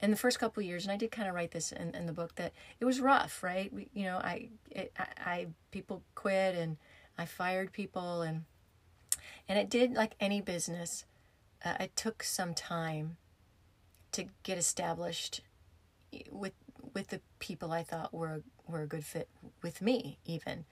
[0.00, 2.12] in the first couple years, and I did kind of write this in, in the
[2.12, 3.72] book that it was rough, right?
[3.72, 6.76] We, you know, I, it, I, I people quit and
[7.18, 8.44] I fired people, and
[9.48, 11.04] and it did like any business.
[11.64, 13.16] Uh, it took some time
[14.12, 15.40] to get established
[16.30, 16.52] with
[16.94, 19.28] with the people I thought were were a good fit
[19.62, 20.64] with me even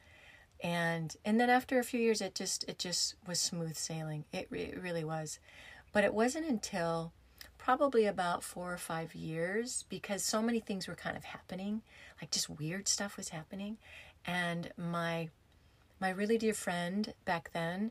[0.62, 4.48] and and then after a few years it just it just was smooth sailing it,
[4.50, 5.38] it really was
[5.92, 7.12] but it wasn't until
[7.58, 11.82] probably about four or five years because so many things were kind of happening
[12.20, 13.76] like just weird stuff was happening
[14.26, 15.28] and my
[16.04, 17.90] my really dear friend back then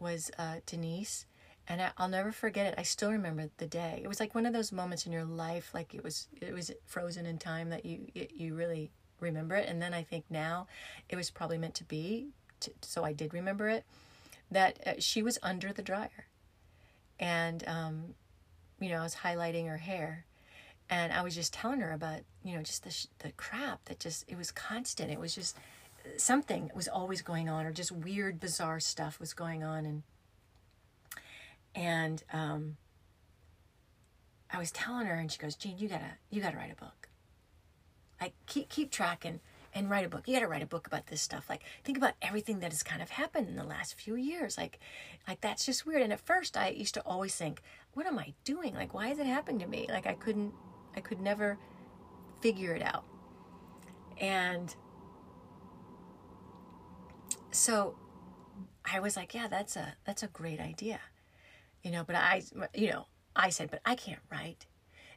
[0.00, 1.24] was uh, denise
[1.68, 2.74] and I, will never forget it.
[2.76, 4.00] I still remember the day.
[4.02, 6.72] It was like one of those moments in your life, like it was it was
[6.84, 8.90] frozen in time that you it, you really
[9.20, 9.68] remember it.
[9.68, 10.66] And then I think now
[11.08, 13.84] it was probably meant to be, to, so I did remember it.
[14.50, 16.26] That uh, she was under the dryer,
[17.20, 18.14] and um,
[18.80, 20.26] you know I was highlighting her hair,
[20.90, 24.24] and I was just telling her about you know just the the crap that just
[24.26, 25.12] it was constant.
[25.12, 25.56] It was just
[26.16, 30.02] something was always going on, or just weird, bizarre stuff was going on, and
[31.74, 32.76] and um,
[34.50, 37.08] I was telling her, and she goes, "Jean, you gotta, you gotta write a book.
[38.20, 39.40] Like, keep keep tracking
[39.74, 40.22] and write a book.
[40.26, 41.46] You gotta write a book about this stuff.
[41.48, 44.56] Like, think about everything that has kind of happened in the last few years.
[44.56, 44.78] Like,
[45.26, 46.02] like that's just weird.
[46.02, 47.60] And at first, I used to always think,
[47.94, 48.74] what am I doing?
[48.74, 49.86] Like, why is it happening to me?
[49.88, 50.52] Like, I couldn't,
[50.96, 51.58] I could never
[52.40, 53.04] figure it out.
[54.20, 54.74] And
[57.54, 57.96] so
[58.84, 61.00] I was like, yeah, that's a that's a great idea
[61.84, 62.42] you know, but I,
[62.74, 64.66] you know, I said, but I can't write.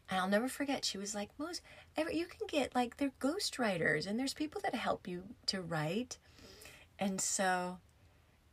[0.09, 1.61] And I'll never forget, she was like, Most,
[1.97, 6.17] you can get like, they're ghostwriters and there's people that help you to write.
[6.99, 7.77] And so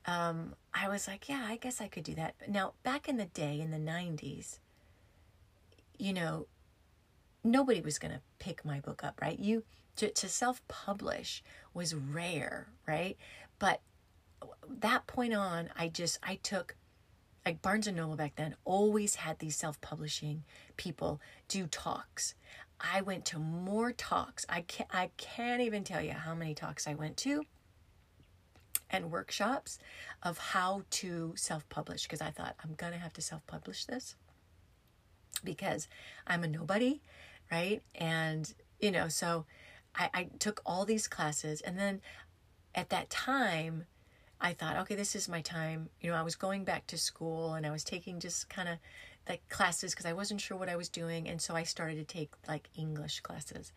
[0.06, 2.34] um, I was like, yeah, I guess I could do that.
[2.48, 4.58] Now, back in the day, in the 90s,
[5.98, 6.46] you know,
[7.42, 9.38] nobody was going to pick my book up, right?
[9.38, 9.64] You,
[9.96, 11.42] to, to self publish
[11.72, 13.16] was rare, right?
[13.58, 13.80] But
[14.68, 16.76] that point on, I just, I took
[17.44, 20.44] like Barnes and Noble back then always had these self-publishing
[20.76, 22.34] people do talks.
[22.80, 24.46] I went to more talks.
[24.48, 27.44] I can't, I can't even tell you how many talks I went to
[28.90, 29.78] and workshops
[30.22, 34.16] of how to self-publish because I thought I'm going to have to self-publish this
[35.42, 35.88] because
[36.26, 37.00] I'm a nobody,
[37.50, 37.82] right?
[37.94, 39.46] And you know, so
[39.94, 42.00] I, I took all these classes and then
[42.74, 43.86] at that time
[44.40, 45.88] I thought, okay, this is my time.
[46.00, 48.76] You know, I was going back to school and I was taking just kind of
[49.28, 52.04] like classes because I wasn't sure what I was doing, and so I started to
[52.04, 53.72] take like English classes.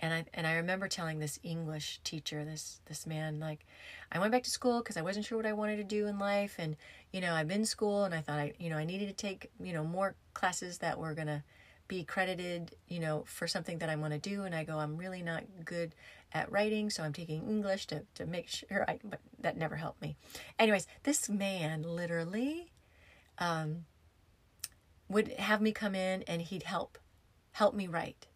[0.00, 3.64] And I and I remember telling this English teacher, this this man, like,
[4.10, 6.18] I went back to school because I wasn't sure what I wanted to do in
[6.18, 6.76] life, and
[7.12, 9.14] you know, I've been in school, and I thought I, you know, I needed to
[9.14, 11.42] take you know more classes that were gonna
[11.88, 14.42] be credited, you know, for something that I want to do.
[14.42, 15.94] And I go, I'm really not good
[16.34, 20.00] at writing, so I'm taking English to, to make sure I, but that never helped
[20.00, 20.16] me.
[20.58, 22.72] Anyways, this man literally
[23.38, 23.84] um,
[25.08, 26.98] would have me come in and he'd help,
[27.52, 28.26] help me write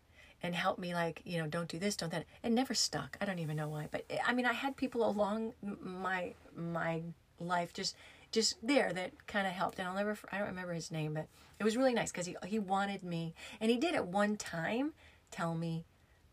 [0.43, 2.27] and help me like, you know, don't do this, don't that.
[2.43, 3.17] It never stuck.
[3.21, 7.03] I don't even know why, but I mean, I had people along my, my
[7.41, 7.97] life just,
[8.31, 9.79] just there that kind of helped.
[9.79, 11.29] And I'll never, I don't remember his name, but
[11.59, 14.93] it was really nice because he, he wanted me and he did at one time
[15.31, 15.85] tell me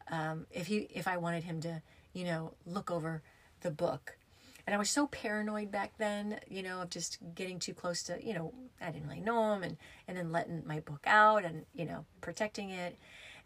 [0.09, 1.81] um, if he if I wanted him to
[2.13, 3.21] you know look over
[3.61, 4.17] the book.
[4.65, 8.25] And I was so paranoid back then, you know, of just getting too close to,
[8.25, 11.65] you know, I didn't really know him, and and then letting my book out, and
[11.73, 12.97] you know, protecting it.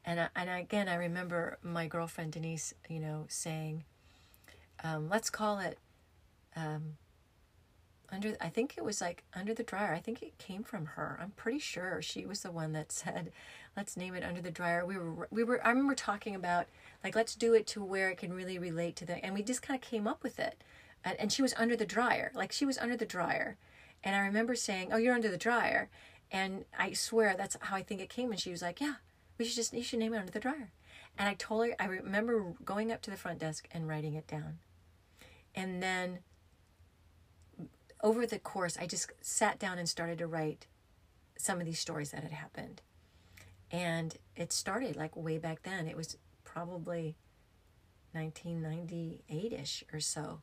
[0.06, 3.84] And I, and again, I remember my girlfriend Denise, you know, saying,
[4.84, 5.80] um, "Let's call it."
[6.56, 6.98] Um,
[8.12, 9.94] under I think it was like under the dryer.
[9.94, 11.20] I think it came from her.
[11.22, 13.32] I'm pretty sure she was the one that said,
[13.76, 16.68] "Let's name it under the dryer." We were we were I remember talking about
[17.04, 19.62] like let's do it to where it can really relate to the and we just
[19.62, 20.64] kind of came up with it.
[21.04, 22.32] And, and she was under the dryer.
[22.34, 23.58] Like she was under the dryer.
[24.04, 25.90] And I remember saying, "Oh, you're under the dryer."
[26.32, 28.96] And I swear that's how I think it came and she was like, "Yeah,
[29.38, 30.72] we should just you should name it under the dryer."
[31.18, 34.28] And I told her I remember going up to the front desk and writing it
[34.28, 34.60] down.
[35.56, 36.20] And then
[38.02, 40.68] over the course, I just sat down and started to write
[41.38, 42.82] some of these stories that had happened.
[43.72, 45.88] And it started like way back then.
[45.88, 47.16] It was probably
[48.14, 50.42] 1998 ish or so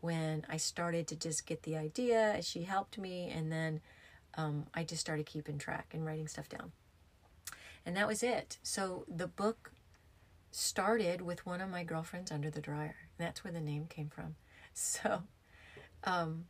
[0.00, 2.38] when I started to just get the idea.
[2.42, 3.80] She helped me, and then
[4.36, 6.72] um, I just started keeping track and writing stuff down.
[7.86, 8.58] And that was it.
[8.62, 9.72] So the book
[10.50, 12.96] started with one of my girlfriends under the dryer.
[13.18, 14.36] That's where the name came from.
[14.76, 15.22] So
[16.02, 16.46] um,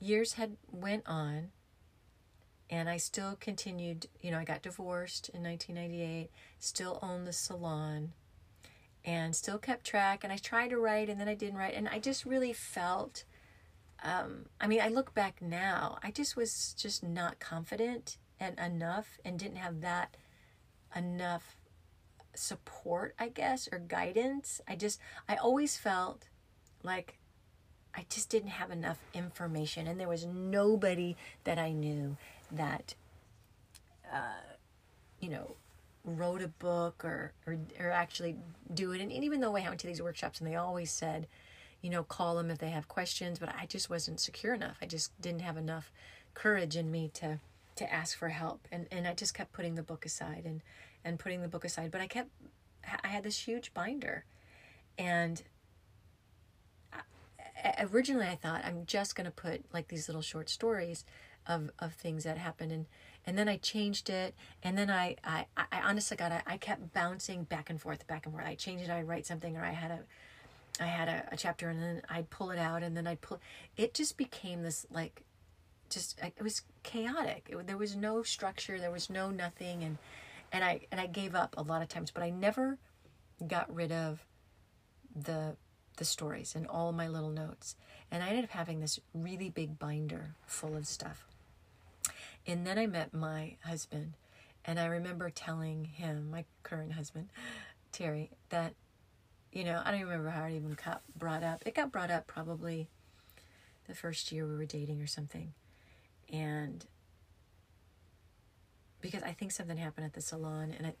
[0.00, 1.50] years had went on
[2.68, 8.12] and I still continued, you know, I got divorced in 1998, still owned the salon
[9.04, 11.88] and still kept track and I tried to write and then I didn't write and
[11.88, 13.24] I just really felt
[14.02, 19.18] um, I mean, I look back now, I just was just not confident and enough
[19.24, 20.16] and didn't have that
[20.94, 21.56] enough
[22.34, 24.60] support, I guess, or guidance.
[24.68, 26.28] I just, I always felt
[26.82, 27.18] like
[27.96, 32.16] I just didn't have enough information, and there was nobody that I knew
[32.52, 32.94] that,
[34.12, 34.54] uh,
[35.20, 35.56] you know,
[36.04, 38.36] wrote a book or, or or actually
[38.72, 39.00] do it.
[39.00, 41.26] And even though I went to these workshops, and they always said,
[41.80, 44.76] you know, call them if they have questions, but I just wasn't secure enough.
[44.82, 45.90] I just didn't have enough
[46.34, 47.40] courage in me to
[47.76, 50.62] to ask for help, and and I just kept putting the book aside and
[51.04, 51.90] and putting the book aside.
[51.90, 52.30] But I kept,
[53.04, 54.24] I had this huge binder,
[54.98, 55.42] and
[57.92, 61.04] originally I thought I'm just going to put like these little short stories
[61.46, 62.86] of, of things that happened and
[63.28, 66.92] and then I changed it and then I I, I honestly got I, I kept
[66.92, 68.46] bouncing back and forth back and forth.
[68.46, 70.00] I changed it I'd write something or I had a
[70.80, 73.40] I had a, a chapter and then I'd pull it out and then I'd pull
[73.76, 75.22] it just became this like
[75.88, 77.48] just it was chaotic.
[77.48, 79.98] It, there was no structure there was no nothing and
[80.52, 82.78] and I and I gave up a lot of times but I never
[83.46, 84.24] got rid of
[85.14, 85.56] the
[85.96, 87.76] the stories and all my little notes.
[88.10, 91.26] And I ended up having this really big binder full of stuff.
[92.46, 94.12] And then I met my husband,
[94.64, 97.28] and I remember telling him, my current husband,
[97.90, 98.74] Terry, that,
[99.52, 101.62] you know, I don't remember how it even got brought up.
[101.66, 102.88] It got brought up probably
[103.88, 105.54] the first year we were dating or something.
[106.32, 106.84] And
[109.00, 110.94] because I think something happened at the salon, and I,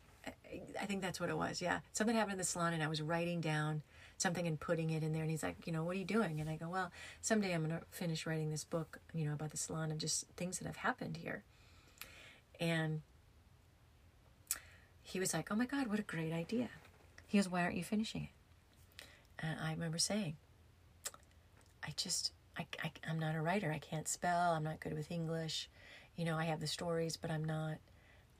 [0.80, 1.62] I think that's what it was.
[1.62, 3.82] Yeah, something happened in the salon, and I was writing down
[4.18, 5.22] something and putting it in there.
[5.22, 6.40] And he's like, you know, what are you doing?
[6.40, 9.50] And I go, well, someday I'm going to finish writing this book, you know, about
[9.50, 11.42] the salon of just things that have happened here.
[12.58, 13.02] And
[15.02, 16.68] he was like, oh my God, what a great idea.
[17.26, 19.04] He goes, why aren't you finishing it?
[19.38, 20.36] And I remember saying,
[21.84, 23.70] I just, I, I, I'm not a writer.
[23.70, 24.52] I can't spell.
[24.52, 25.68] I'm not good with English.
[26.16, 27.74] You know, I have the stories, but I'm not,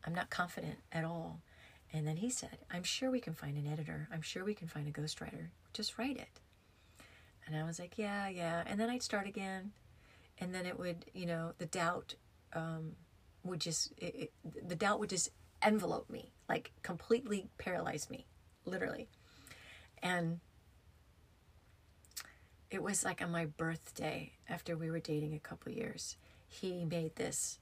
[0.06, 1.40] I'm not confident at all.
[1.92, 4.09] And then he said, I'm sure we can find an editor.
[4.12, 6.40] I'm sure we can find a ghostwriter just write it.
[7.46, 8.64] And I was like, yeah, yeah.
[8.66, 9.72] And then I'd start again.
[10.38, 12.14] And then it would, you know, the doubt
[12.55, 12.92] um,
[13.44, 15.31] would just, it, it, the doubt would just
[15.62, 18.27] envelope me, like completely paralyze me,
[18.64, 19.07] literally.
[20.03, 20.40] And
[22.70, 26.16] it was like on my birthday after we were dating a couple years
[26.49, 27.59] he made this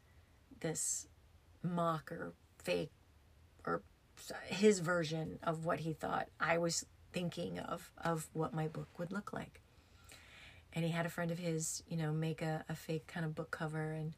[0.60, 1.06] this
[1.62, 2.32] mock or
[2.62, 2.90] fake
[3.66, 3.82] or
[4.46, 9.12] his version of what he thought i was thinking of of what my book would
[9.12, 9.60] look like.
[10.74, 13.34] And he had a friend of his, you know, make a, a fake kind of
[13.34, 14.12] book cover and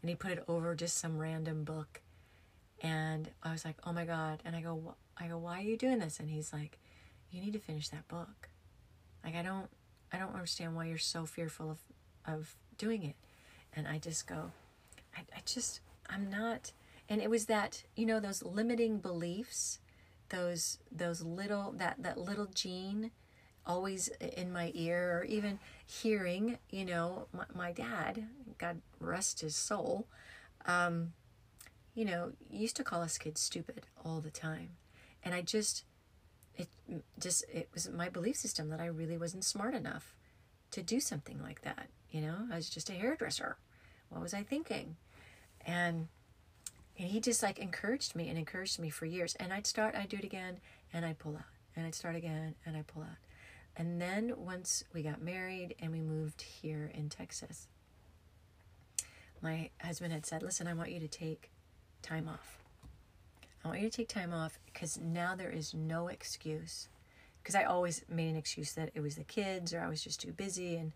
[0.00, 2.00] and he put it over just some random book.
[2.80, 5.76] And I was like, "Oh my god." And I go I go, "Why are you
[5.76, 6.78] doing this?" And he's like,
[7.30, 8.48] "You need to finish that book."
[9.24, 9.68] Like I don't
[10.12, 11.78] I don't understand why you're so fearful of
[12.24, 13.16] of doing it.
[13.74, 14.52] And I just go,
[15.16, 16.70] I, I just I'm not
[17.08, 19.78] and it was that, you know, those limiting beliefs
[20.28, 23.12] those those little that that little gene
[23.64, 28.26] always in my ear or even hearing you know my, my dad
[28.58, 30.08] god rest his soul
[30.66, 31.12] um,
[31.94, 34.70] you know used to call us kids stupid all the time.
[35.24, 35.84] And i just
[36.56, 36.68] it
[37.20, 40.16] just it was my belief system that i really wasn't smart enough
[40.72, 42.48] to do something like that you know?
[42.50, 43.56] I was just a hairdresser.
[44.08, 44.96] What was i thinking?
[45.66, 46.08] And
[46.98, 49.34] and he just like encouraged me and encouraged me for years.
[49.36, 50.58] And I'd start, I'd do it again,
[50.92, 51.44] and I'd pull out.
[51.74, 53.18] And I'd start again, and I'd pull out.
[53.76, 57.68] And then once we got married and we moved here in Texas,
[59.42, 61.50] my husband had said, Listen, I want you to take
[62.00, 62.58] time off.
[63.64, 66.88] I want you to take time off because now there is no excuse.
[67.42, 70.20] Because I always made an excuse that it was the kids or I was just
[70.20, 70.92] too busy and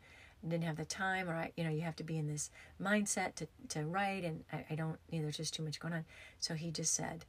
[0.47, 3.35] didn't have the time or I, you know, you have to be in this mindset
[3.37, 6.05] to, to write and I, I don't, you know, there's just too much going on.
[6.39, 7.25] So he just said,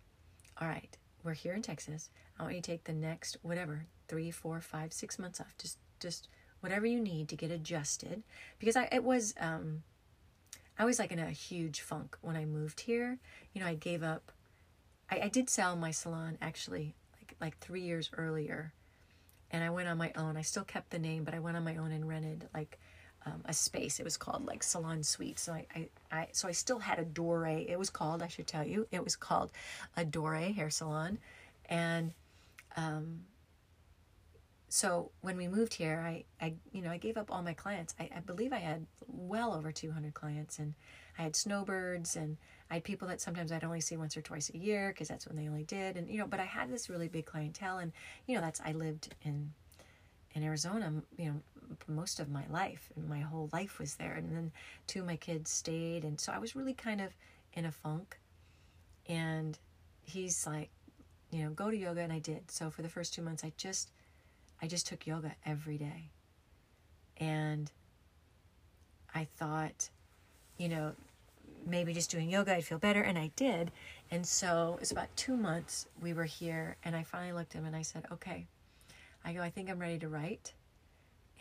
[0.60, 2.10] all right, we're here in Texas.
[2.40, 5.56] I want you to take the next, whatever, three, four, five, six months off.
[5.58, 6.28] Just, just
[6.62, 8.24] whatever you need to get adjusted.
[8.60, 9.84] Because I, it was, um,
[10.82, 13.20] I was like in a huge funk when I moved here.
[13.54, 14.32] You know, I gave up.
[15.12, 18.74] I, I did sell my salon actually, like like three years earlier,
[19.52, 20.38] and I went on my own.
[20.38, 22.80] I still kept the name, but I went on my own and rented like
[23.26, 24.00] um, a space.
[24.00, 25.40] It was called like Salon Suite.
[25.40, 27.48] So I, I, I, so I still had a Dore.
[27.48, 28.22] It was called.
[28.22, 29.52] I should tell you, it was called
[29.96, 31.20] a Dore Hair Salon,
[31.70, 32.14] and
[32.76, 33.22] um,
[34.72, 37.94] so when we moved here, I, I, you know, I gave up all my clients.
[38.00, 40.76] I, I believe I had well over 200 clients, and
[41.20, 42.38] I had snowbirds, and
[42.70, 45.28] I had people that sometimes I'd only see once or twice a year because that's
[45.28, 47.92] when they only did, and you know, but I had this really big clientele, and
[48.28, 49.52] you know, that's I lived in
[50.34, 51.42] in Arizona, you know,
[51.88, 54.52] most of my life, and my whole life was there, and then
[54.88, 57.12] two of my kids stayed, and so I was really kind of
[57.54, 58.20] in a funk,
[59.08, 59.58] and
[60.04, 60.70] he's like,
[61.32, 62.52] you know, go to yoga, and I did.
[62.52, 63.90] So for the first two months, I just
[64.62, 66.10] I just took yoga every day.
[67.18, 67.72] And
[69.14, 69.90] I thought,
[70.58, 70.94] you know,
[71.66, 73.02] maybe just doing yoga, I'd feel better.
[73.02, 73.72] And I did.
[74.12, 76.78] And so it's about two months we were here.
[76.84, 78.46] And I finally looked at him and I said, okay.
[79.24, 80.54] I go, I think I'm ready to write.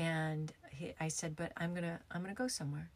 [0.01, 2.89] And he, I said, but I'm to, I'm to go somewhere.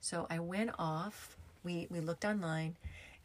[0.00, 1.36] So I went off.
[1.62, 2.76] We, we looked online.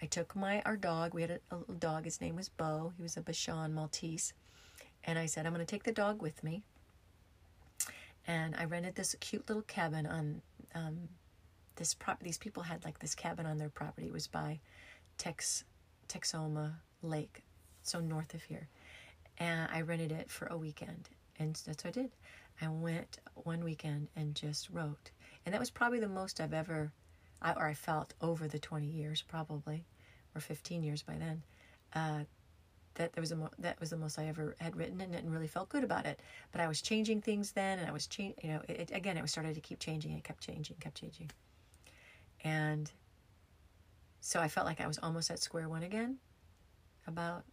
[0.01, 1.13] I took my, our dog.
[1.13, 2.03] We had a, a little dog.
[2.03, 2.91] His name was Bo.
[2.97, 4.33] He was a Bichon Maltese.
[5.05, 6.63] And I said, I'm to take the dog with me.
[8.27, 10.41] And I rented this cute little cabin on
[10.73, 11.07] um,
[11.77, 12.21] this prop.
[12.21, 14.07] These people had like this cabin on their property.
[14.07, 14.59] It was by
[15.17, 15.63] Tex
[16.09, 17.43] Texoma Lake,
[17.81, 18.67] so north of here.
[19.37, 21.09] And I rented it for a weekend,
[21.39, 22.11] and that's what I did.
[22.61, 25.11] I went one weekend and just wrote,
[25.45, 26.91] and that was probably the most I've ever,
[27.43, 29.85] or I felt over the 20 years, probably,
[30.33, 31.43] or 15 years by then.
[31.93, 32.23] Uh,
[32.95, 35.31] that there was a mo- that was the most I ever had written and, and
[35.31, 36.19] really felt good about it.
[36.51, 38.35] But I was changing things then, and I was change.
[38.41, 40.13] You know, it, again, it was started to keep changing.
[40.13, 41.29] It kept changing, kept changing,
[42.43, 42.89] and
[44.21, 46.17] so I felt like I was almost at square one again.
[47.07, 47.43] About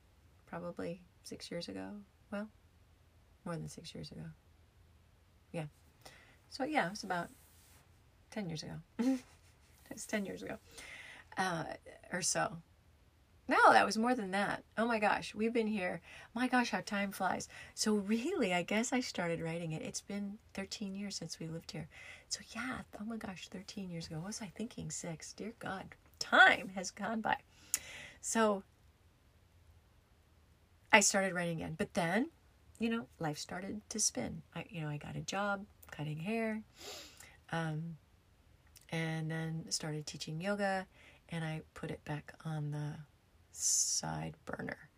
[0.46, 1.90] probably six years ago.
[2.30, 2.48] Well,
[3.44, 4.22] more than six years ago.
[5.52, 5.66] Yeah.
[6.50, 7.28] So yeah, it was about
[8.30, 8.74] ten years ago.
[9.90, 10.58] it's ten years ago,
[11.36, 11.64] uh,
[12.12, 12.56] or so.
[13.48, 14.62] No, that was more than that.
[14.78, 16.00] Oh my gosh, we've been here.
[16.32, 17.48] My gosh, how time flies.
[17.74, 19.82] So, really, I guess I started writing it.
[19.82, 21.88] It's been 13 years since we lived here.
[22.28, 24.16] So, yeah, oh my gosh, 13 years ago.
[24.16, 24.90] What was I thinking?
[24.90, 25.32] Six.
[25.32, 25.84] Dear God,
[26.20, 27.36] time has gone by.
[28.20, 28.62] So,
[30.92, 31.74] I started writing again.
[31.76, 32.30] But then,
[32.82, 34.42] you know, life started to spin.
[34.56, 36.60] I, you know, I got a job cutting hair,
[37.52, 37.96] um,
[38.90, 40.84] and then started teaching yoga,
[41.28, 42.94] and I put it back on the
[43.52, 44.88] side burner.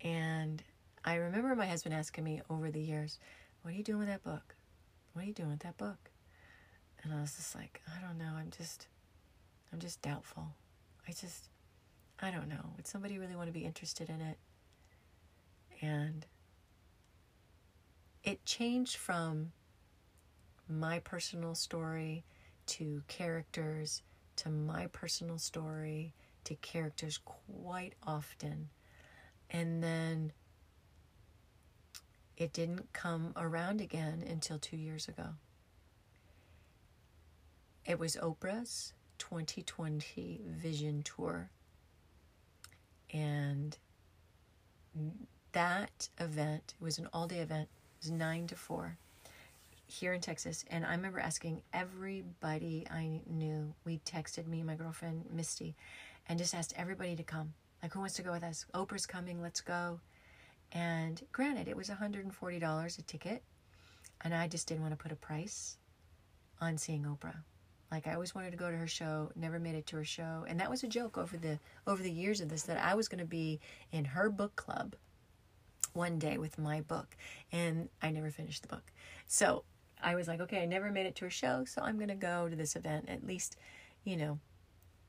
[0.00, 0.60] And
[1.04, 3.20] I remember my husband asking me over the years,
[3.62, 4.56] What are you doing with that book?
[5.12, 6.10] What are you doing with that book?
[7.04, 8.32] And I was just like, I don't know.
[8.36, 8.88] I'm just,
[9.72, 10.48] I'm just doubtful.
[11.06, 11.48] I just,
[12.18, 12.70] I don't know.
[12.76, 14.38] Would somebody really want to be interested in it?
[15.80, 16.26] And
[18.24, 19.52] it changed from
[20.68, 22.24] my personal story
[22.66, 24.02] to characters
[24.36, 26.14] to my personal story
[26.44, 28.70] to characters quite often.
[29.50, 30.32] And then
[32.36, 35.28] it didn't come around again until two years ago.
[37.84, 41.50] It was Oprah's 2020 Vision Tour.
[43.12, 43.76] And
[45.52, 47.68] that event, was an all day event,
[48.02, 48.96] was 9 to 4
[49.86, 50.64] here in Texas.
[50.70, 53.74] And I remember asking everybody I knew.
[53.84, 55.76] We texted me, my girlfriend Misty,
[56.26, 57.54] and just asked everybody to come.
[57.82, 58.66] Like, who wants to go with us?
[58.74, 60.00] Oprah's coming, let's go.
[60.72, 63.42] And granted, it was $140 a ticket,
[64.22, 65.76] and I just didn't want to put a price
[66.60, 67.36] on seeing Oprah.
[67.90, 70.46] Like I always wanted to go to her show, never made it to her show,
[70.48, 73.06] and that was a joke over the over the years of this that I was
[73.06, 74.96] going to be in her book club
[75.94, 77.16] one day with my book,
[77.50, 78.92] and I never finished the book.
[79.26, 79.64] So
[80.02, 82.48] I was like, okay, I never made it to her show, so I'm to go
[82.48, 83.56] to this event at least,
[84.04, 84.38] you know,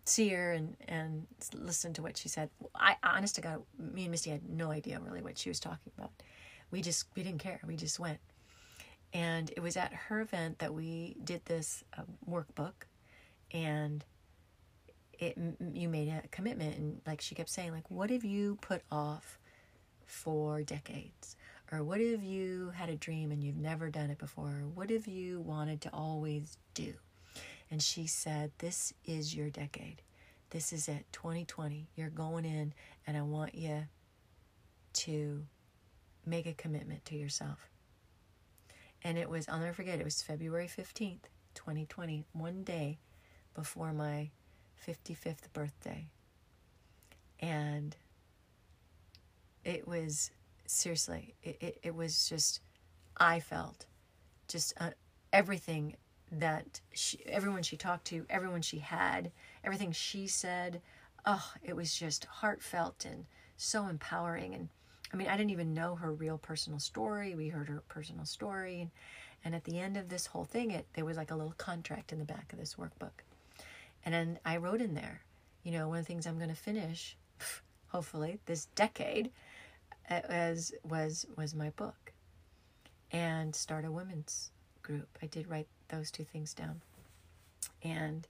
[0.06, 2.50] see her and and listen to what she said.
[2.76, 5.92] I honest to God, me and Misty had no idea really what she was talking
[5.98, 6.12] about.
[6.72, 7.60] We just we didn't care.
[7.66, 8.20] We just went,
[9.14, 12.74] and it was at her event that we did this uh, workbook,
[13.52, 14.04] and
[15.20, 15.38] it
[15.74, 19.40] you made a commitment and like she kept saying like what have you put off
[20.06, 21.36] for decades
[21.72, 25.08] or what have you had a dream and you've never done it before what have
[25.08, 26.93] you wanted to always do
[27.74, 30.04] and she said, This is your decade.
[30.51, 31.88] This is it, 2020.
[31.95, 32.72] You're going in,
[33.08, 33.86] and I want you
[34.93, 35.47] to
[36.24, 37.68] make a commitment to yourself.
[39.04, 41.24] And it was, I'll never forget, it was February 15th,
[41.56, 42.99] 2020, one day
[43.56, 44.30] before my
[44.88, 46.06] 55th birthday.
[47.39, 47.95] And
[49.66, 50.32] it was
[50.66, 52.61] seriously, it, it, it was just,
[53.18, 53.86] I felt
[54.47, 54.91] just uh,
[55.32, 55.95] everything
[56.32, 59.32] that she, everyone she talked to, everyone she had,
[59.64, 60.82] everything she said,
[61.26, 63.26] oh, it was just heartfelt and
[63.57, 64.53] so empowering.
[64.53, 64.70] And
[65.14, 67.36] I mean, I didn't even know her real personal story.
[67.36, 68.82] We heard her personal story.
[68.82, 68.91] And,
[69.45, 72.11] and at the end of this whole thing, it there was like a little contract
[72.11, 73.22] in the back of this workbook.
[74.05, 75.22] And then I wrote in there,
[75.64, 77.16] you know, one of the things I'm going to finish,
[77.88, 79.32] hopefully this decade,
[80.10, 82.14] as was was my book,
[83.12, 84.51] and start a women's
[84.82, 85.18] group.
[85.22, 86.82] I did write those two things down,
[87.84, 88.28] and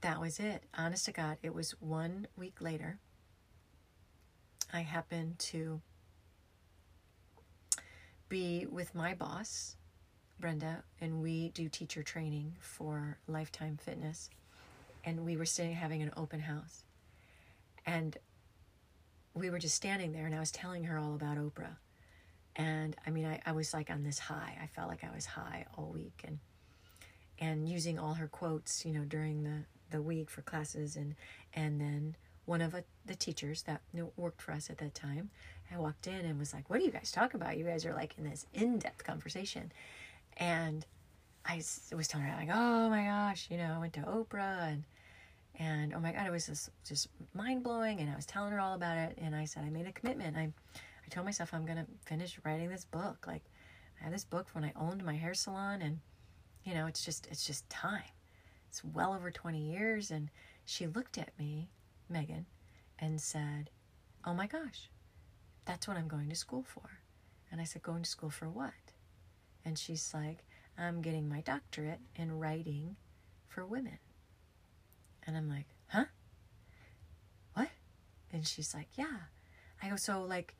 [0.00, 0.64] that was it.
[0.76, 2.98] Honest to God, it was one week later.
[4.72, 5.80] I happened to
[8.28, 9.76] be with my boss,
[10.40, 14.30] Brenda, and we do teacher training for Lifetime Fitness.
[15.04, 16.84] And we were sitting having an open house.
[17.84, 18.16] And
[19.34, 21.76] we were just standing there, and I was telling her all about Oprah.
[22.56, 24.58] And I mean, I, I was like on this high.
[24.62, 26.38] I felt like I was high all week, and
[27.38, 31.14] and using all her quotes, you know, during the the week for classes, and
[31.54, 33.80] and then one of a, the teachers that
[34.16, 35.30] worked for us at that time,
[35.72, 37.56] I walked in and was like, "What do you guys talk about?
[37.56, 39.72] You guys are like in this in-depth conversation,"
[40.36, 40.84] and
[41.46, 44.84] I was telling her like, "Oh my gosh, you know, I went to Oprah and."
[45.58, 48.00] And oh my God, it was just, just mind blowing.
[48.00, 49.18] And I was telling her all about it.
[49.20, 50.36] And I said, I made a commitment.
[50.36, 53.26] I, I told myself I'm going to finish writing this book.
[53.26, 53.42] Like,
[54.00, 55.82] I had this book when I owned my hair salon.
[55.82, 56.00] And,
[56.64, 58.02] you know, it's just, it's just time.
[58.68, 60.10] It's well over 20 years.
[60.10, 60.30] And
[60.64, 61.68] she looked at me,
[62.08, 62.46] Megan,
[62.98, 63.70] and said,
[64.24, 64.88] Oh my gosh,
[65.64, 66.88] that's what I'm going to school for.
[67.50, 68.72] And I said, Going to school for what?
[69.64, 70.44] And she's like,
[70.78, 72.96] I'm getting my doctorate in writing
[73.48, 73.98] for women.
[75.26, 76.04] And I'm like, huh?
[77.54, 77.68] What?
[78.32, 79.18] And she's like, yeah.
[79.82, 80.54] I go, so like,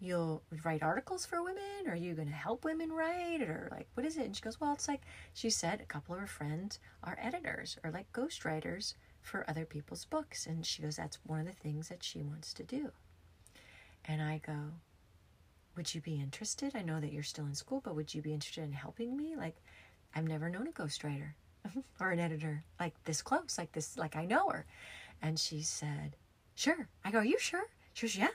[0.00, 1.86] you'll write articles for women?
[1.86, 3.42] Or are you going to help women write?
[3.42, 4.26] Or like, what is it?
[4.26, 5.02] And she goes, well, it's like,
[5.32, 10.04] she said a couple of her friends are editors or like ghostwriters for other people's
[10.04, 10.46] books.
[10.46, 12.90] And she goes, that's one of the things that she wants to do.
[14.04, 14.56] And I go,
[15.76, 16.72] would you be interested?
[16.74, 19.36] I know that you're still in school, but would you be interested in helping me?
[19.36, 19.56] Like,
[20.14, 21.34] I've never known a ghostwriter.
[22.00, 24.66] Or an editor like this close, like this, like I know her.
[25.20, 26.16] And she said,
[26.54, 26.88] Sure.
[27.04, 27.64] I go, Are you sure?
[27.94, 28.28] She goes, Yeah.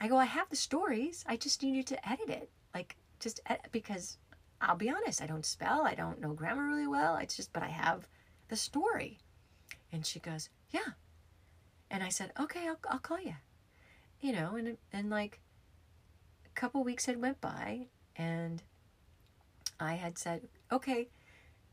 [0.00, 1.24] I go, I have the stories.
[1.26, 2.50] I just need you to edit it.
[2.74, 4.16] Like, just ed- because
[4.60, 7.16] I'll be honest, I don't spell, I don't know grammar really well.
[7.16, 8.06] It's just, but I have
[8.48, 9.18] the story.
[9.92, 10.92] And she goes, Yeah.
[11.90, 13.34] And I said, Okay, I'll, I'll call you.
[14.20, 15.40] You know, and, and like
[16.44, 18.62] a couple weeks had went by and
[19.78, 21.08] I had said, Okay,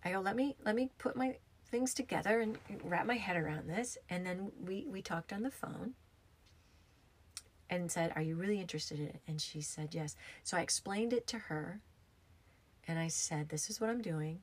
[0.04, 1.38] I go, let me let me put my
[1.70, 3.98] things together and wrap my head around this.
[4.10, 5.96] And then we we talked on the phone
[7.70, 11.14] and said, "Are you really interested in it?" And she said, "Yes." So I explained
[11.14, 11.82] it to her,
[12.88, 14.42] and I said, "This is what I'm doing."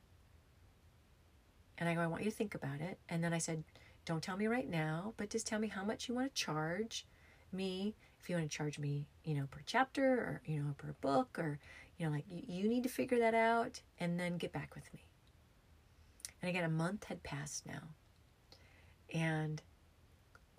[1.79, 3.65] And I go, "I want you to think about it." And then I said,
[4.05, 7.07] "Don't tell me right now, but just tell me how much you want to charge
[7.53, 7.95] me.
[8.21, 11.39] If you want to charge me, you know, per chapter or you know per book
[11.39, 11.59] or
[11.97, 14.93] you know, like you, you need to figure that out, and then get back with
[14.93, 15.07] me."
[16.45, 17.95] And again, a month had passed now.
[19.15, 19.63] And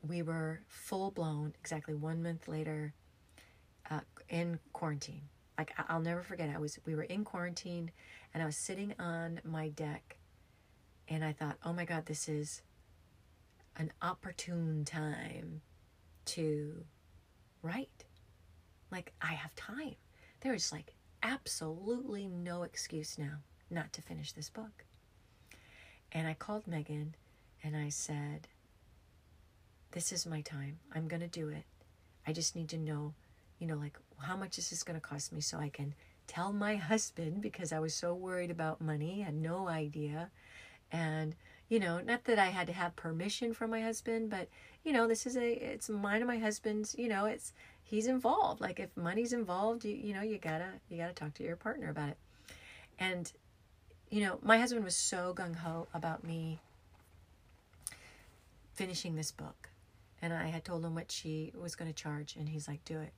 [0.01, 2.95] we were full blown, exactly one month later,
[3.91, 5.21] uh, in quarantine.
[5.59, 6.49] Like I'll never forget.
[6.49, 7.91] I was we were in quarantine,
[8.33, 10.17] and I was sitting on my deck,
[11.07, 12.63] and I thought, oh my God, this is
[13.77, 15.61] an opportune time
[16.25, 16.83] to
[17.61, 18.05] write.
[18.89, 19.97] Like I have time.
[20.41, 24.84] There is like absolutely no excuse now not to finish this book.
[26.15, 27.13] And I called Megan
[27.61, 28.47] and I said,
[29.91, 30.79] This is my time.
[30.93, 31.65] I'm going to do it.
[32.25, 33.13] I just need to know,
[33.59, 35.93] you know, like how much is this going to cost me so I can
[36.25, 40.31] tell my husband because I was so worried about money, had no idea.
[40.89, 41.35] And,
[41.67, 44.47] you know, not that I had to have permission from my husband, but,
[44.85, 47.51] you know, this is a, it's mine and my husband's, you know, it's,
[47.83, 48.61] he's involved.
[48.61, 51.89] Like if money's involved, you, you know, you gotta, you gotta talk to your partner
[51.89, 52.17] about it.
[52.97, 53.33] And
[54.15, 56.61] you know, my husband was so gung ho about me
[58.73, 59.67] finishing this book.
[60.21, 62.37] And I had told him what she was going to charge.
[62.37, 63.11] And he's like, do it.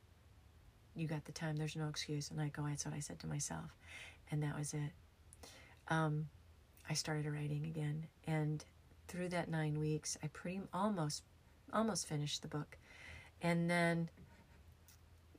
[0.95, 1.55] You got the time.
[1.55, 2.31] There's no excuse.
[2.31, 3.77] And I go, that's what I said to myself.
[4.31, 4.91] And that was it.
[5.89, 6.29] Um,
[6.89, 8.07] I started writing again.
[8.25, 8.65] And
[9.07, 11.21] through that nine weeks, I pretty almost,
[11.71, 12.75] almost finished the book.
[13.43, 14.09] And then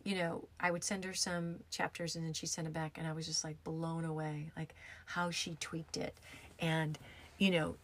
[0.09, 3.07] you know, I would send her some chapters and then she sent it back and
[3.07, 6.15] I was just like blown away, like how she tweaked it.
[6.61, 6.99] And,
[7.37, 7.77] you know,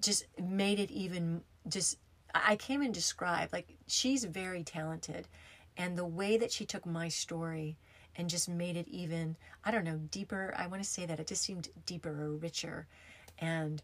[0.00, 1.98] just made it even just
[2.34, 5.28] I can't even describe like she's very talented
[5.76, 7.76] and the way that she took my story
[8.16, 11.28] and just made it even I don't know deeper I want to say that it
[11.28, 12.88] just seemed deeper or richer
[13.38, 13.80] and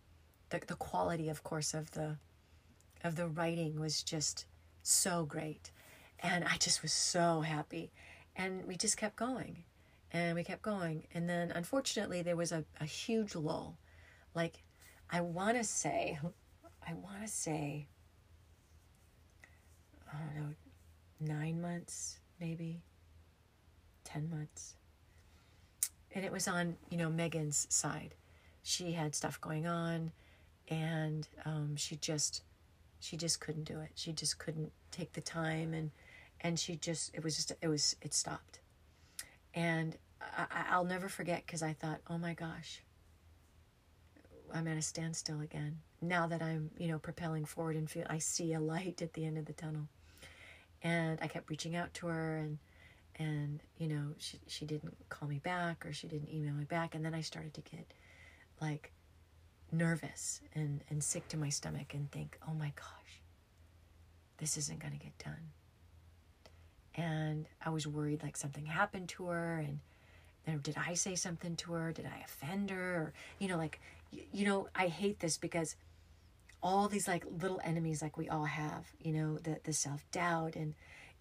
[0.49, 2.17] the the quality of course of the
[3.05, 4.47] of the writing was just
[4.83, 5.71] so great
[6.23, 7.91] and I just was so happy
[8.37, 9.65] and we just kept going
[10.13, 13.79] and we kept going and then unfortunately there was a, a huge lull
[14.35, 14.63] like
[15.11, 16.19] I want to say
[16.87, 17.89] I want to say
[20.13, 20.55] I don't know,
[21.35, 22.83] nine months, maybe
[24.05, 24.75] 10 months.
[26.13, 28.15] And it was on, you know, Megan's side.
[28.63, 30.11] She had stuff going on
[30.69, 32.43] and um, she just,
[32.99, 33.93] she just couldn't do it.
[33.95, 35.93] She just couldn't take the time and,
[36.43, 38.61] and she just, it was just, it was, it stopped.
[39.55, 42.83] And I, I'll never forget because I thought, oh my gosh,
[44.53, 45.79] I'm at a standstill again.
[46.01, 49.25] Now that I'm, you know, propelling forward and feel I see a light at the
[49.25, 49.89] end of the tunnel
[50.83, 52.59] and I kept reaching out to her and
[53.17, 56.95] and you know she she didn't call me back or she didn't email me back
[56.95, 57.93] and then I started to get
[58.61, 58.93] like
[59.73, 63.21] nervous and and sick to my stomach and think oh my gosh
[64.39, 65.53] this isn't going to get done
[66.95, 69.81] and I was worried like something happened to her and
[70.47, 71.93] then did I say something to her?
[71.93, 72.95] Did I offend her?
[72.95, 73.81] Or you know like
[74.11, 75.77] you, you know I hate this because
[76.63, 80.75] all these like little enemies like we all have you know the the self-doubt and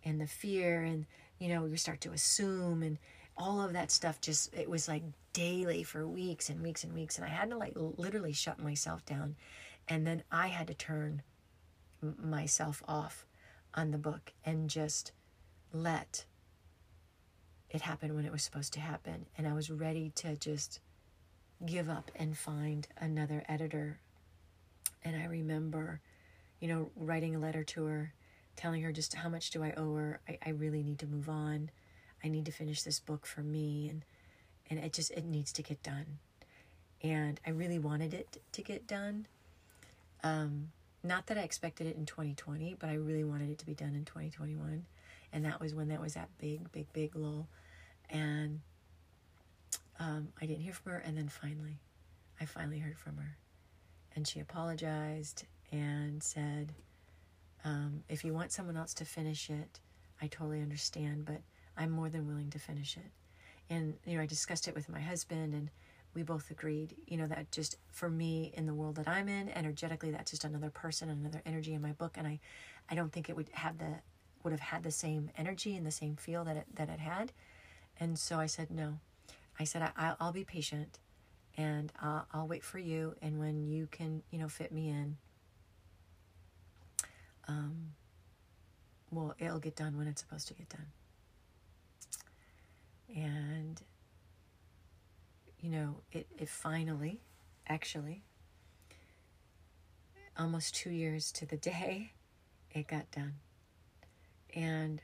[0.03, 1.05] and the fear and
[1.39, 2.97] you know we start to assume and
[3.37, 5.03] all of that stuff just it was like
[5.33, 7.17] daily for weeks and weeks and weeks.
[7.17, 9.35] And i had to like literally shut myself down.
[9.87, 11.21] And then i had to turn
[12.01, 13.25] myself off
[13.73, 15.11] on the book and just
[15.73, 16.25] let
[17.69, 20.79] it happen when it was supposed to happen and i was ready to just
[21.65, 23.99] give up and find another editor
[25.03, 26.01] and I remember,
[26.59, 28.13] you know, writing a letter to her,
[28.55, 30.19] telling her just how much do I owe her.
[30.27, 31.69] I, I really need to move on.
[32.23, 34.03] I need to finish this book for me and
[34.69, 36.19] and it just it needs to get done.
[37.01, 39.25] And I really wanted it to get done.
[40.23, 43.73] Um, not that I expected it in 2020, but I really wanted it to be
[43.73, 44.85] done in 2021.
[45.31, 47.47] And that was when that was that big, big, big lull.
[48.09, 48.61] And
[49.99, 50.99] um, I didn't hear from her.
[50.99, 51.79] And then finally,
[52.41, 53.37] I finally heard from her
[54.15, 56.73] and she apologized and said,
[57.63, 59.79] um, If you want someone else to finish it,
[60.21, 61.41] I totally understand, but
[61.77, 63.11] I'm more than willing to finish it.
[63.69, 65.69] And, you know, I discussed it with my husband, and
[66.13, 69.49] we both agreed, you know, that just for me in the world that I'm in,
[69.49, 72.15] energetically, that's just another person, another energy in my book.
[72.17, 72.39] And I,
[72.89, 73.99] I don't think it would have the,
[74.43, 77.31] would have had the same energy and the same feel that it, that it had.
[77.99, 78.99] And so I said, no.
[79.59, 80.99] I said, I, I'll be patient
[81.57, 83.15] and uh, I'll wait for you.
[83.21, 85.17] And when you can, you know, fit me in,
[87.47, 87.93] um,
[89.11, 90.85] well, it'll get done when it's supposed to get done.
[93.15, 93.81] And,
[95.59, 97.19] you know, it, it finally,
[97.67, 98.23] actually,
[100.37, 102.13] almost two years to the day,
[102.71, 103.33] it got done.
[104.55, 105.01] And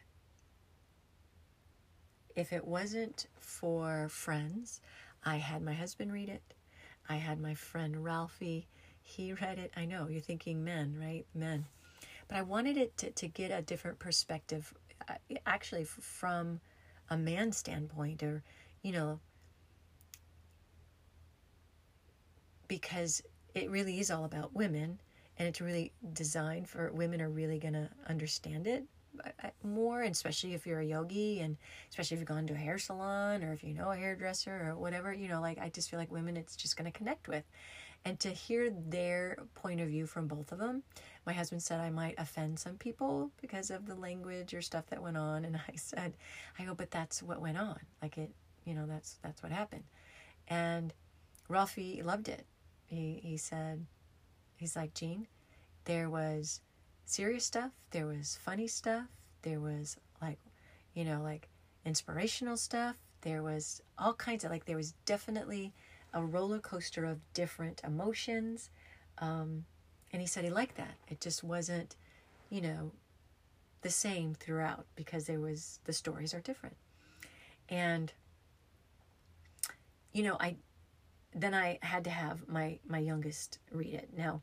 [2.35, 4.81] if it wasn't for friends,
[5.23, 6.43] I had my husband read it.
[7.07, 8.67] I had my friend Ralphie.
[9.01, 9.71] He read it.
[9.77, 11.25] I know, you're thinking men, right?
[11.33, 11.65] Men.
[12.27, 14.73] But I wanted it to, to get a different perspective,
[15.07, 15.13] uh,
[15.45, 16.59] actually, from
[17.09, 18.43] a man's standpoint, or,
[18.81, 19.19] you know,
[22.67, 23.21] because
[23.53, 24.99] it really is all about women
[25.37, 28.83] and it's really designed for women are really going to understand it
[29.63, 31.57] more, and especially if you're a yogi, and
[31.89, 34.75] especially if you've gone to a hair salon or if you know a hairdresser or
[34.75, 37.43] whatever, you know, like I just feel like women, it's just going to connect with.
[38.05, 40.83] And to hear their point of view from both of them,
[41.25, 45.01] my husband said I might offend some people because of the language or stuff that
[45.01, 46.13] went on, and I said,
[46.59, 47.79] I go, but that's what went on.
[48.01, 48.31] Like it,
[48.65, 49.83] you know, that's that's what happened.
[50.47, 50.93] And
[51.49, 52.45] Ralphie loved it.
[52.85, 53.85] He he said,
[54.55, 55.27] he's like Jean,
[55.85, 56.61] there was
[57.05, 59.05] serious stuff, there was funny stuff,
[59.43, 60.39] there was like,
[60.93, 61.47] you know, like
[61.85, 65.73] inspirational stuff, there was all kinds of like, there was definitely
[66.13, 68.69] a roller coaster of different emotions.
[69.19, 69.65] Um,
[70.11, 70.95] and he said he liked that.
[71.07, 71.95] It just wasn't,
[72.49, 72.91] you know,
[73.81, 76.75] the same throughout because there was, the stories are different.
[77.69, 78.13] And,
[80.13, 80.55] you know, I,
[81.33, 84.09] then I had to have my, my youngest read it.
[84.15, 84.41] Now,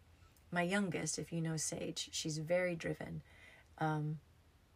[0.53, 3.23] my youngest, if you know Sage, she's very driven,
[3.79, 4.19] um,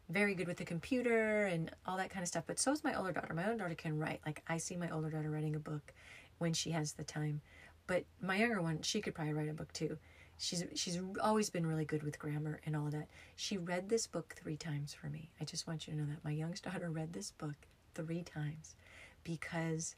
[0.09, 2.45] very good with the computer and all that kind of stuff.
[2.47, 3.35] But so is my older daughter.
[3.35, 4.21] My older daughter can write.
[4.25, 5.93] Like I see my older daughter writing a book
[6.39, 7.41] when she has the time.
[7.87, 9.99] But my younger one, she could probably write a book too.
[10.39, 13.09] she's she's always been really good with grammar and all that.
[13.37, 15.31] She read this book three times for me.
[15.41, 17.57] I just want you to know that my youngest daughter read this book
[17.95, 18.77] three times
[19.25, 19.95] because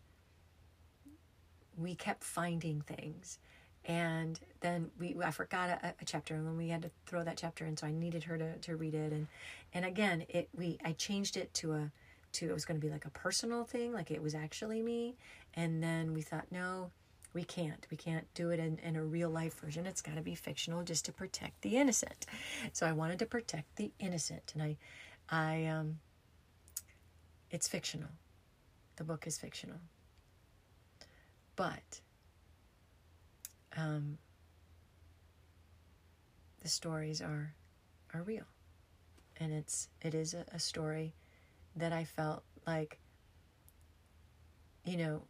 [1.76, 3.38] we kept finding things
[3.88, 7.38] and then we I forgot a, a, chapter and then we had to throw that
[7.38, 9.12] chapter in so I needed her to, to read it.
[9.12, 9.26] And
[9.72, 11.90] and again it we I changed it to a
[12.34, 15.16] to it was going to be like a personal thing like it was actually me.
[15.54, 16.90] And then we thought no
[17.32, 17.86] we can't.
[17.90, 19.86] We can't do it in, in a real life version.
[19.86, 22.26] It's got to be fictional just to protect the innocent.
[22.72, 24.52] So I wanted to protect the innocent.
[24.54, 24.76] And I
[25.30, 25.98] I um
[27.50, 28.10] it's fictional.
[28.96, 29.78] The book is fictional.
[31.56, 32.00] But
[33.78, 34.18] um,
[36.62, 37.54] the stories are
[38.12, 38.46] are real,
[39.38, 41.14] and it's it is a, a story
[41.76, 42.98] that I felt like
[44.84, 45.22] you know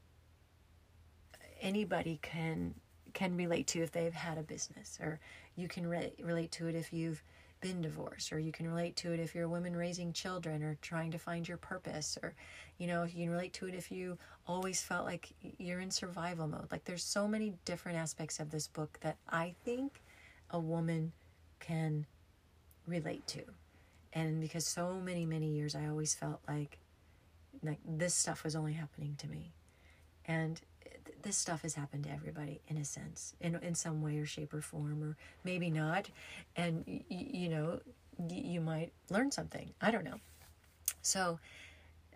[1.61, 2.75] anybody can
[3.15, 5.19] can relate to if they've had a business or
[5.57, 7.23] you can re- relate to it if you've
[7.61, 10.77] been divorced or you can relate to it if you're a woman raising children or
[10.81, 12.35] trying to find your purpose or
[12.79, 16.47] you know you can relate to it if you always felt like you're in survival
[16.47, 16.69] mode.
[16.71, 20.03] Like there's so many different aspects of this book that i think
[20.51, 21.13] a woman
[21.61, 22.07] can
[22.87, 23.43] relate to.
[24.13, 26.79] And because so many many years i always felt like
[27.63, 29.53] like this stuff was only happening to me.
[30.25, 30.61] And
[31.29, 34.55] this stuff has happened to everybody in a sense, in, in some way or shape
[34.55, 35.15] or form, or
[35.45, 36.09] maybe not.
[36.57, 37.81] And, y- you know,
[38.17, 39.69] y- you might learn something.
[39.83, 40.15] I don't know.
[41.03, 41.39] So,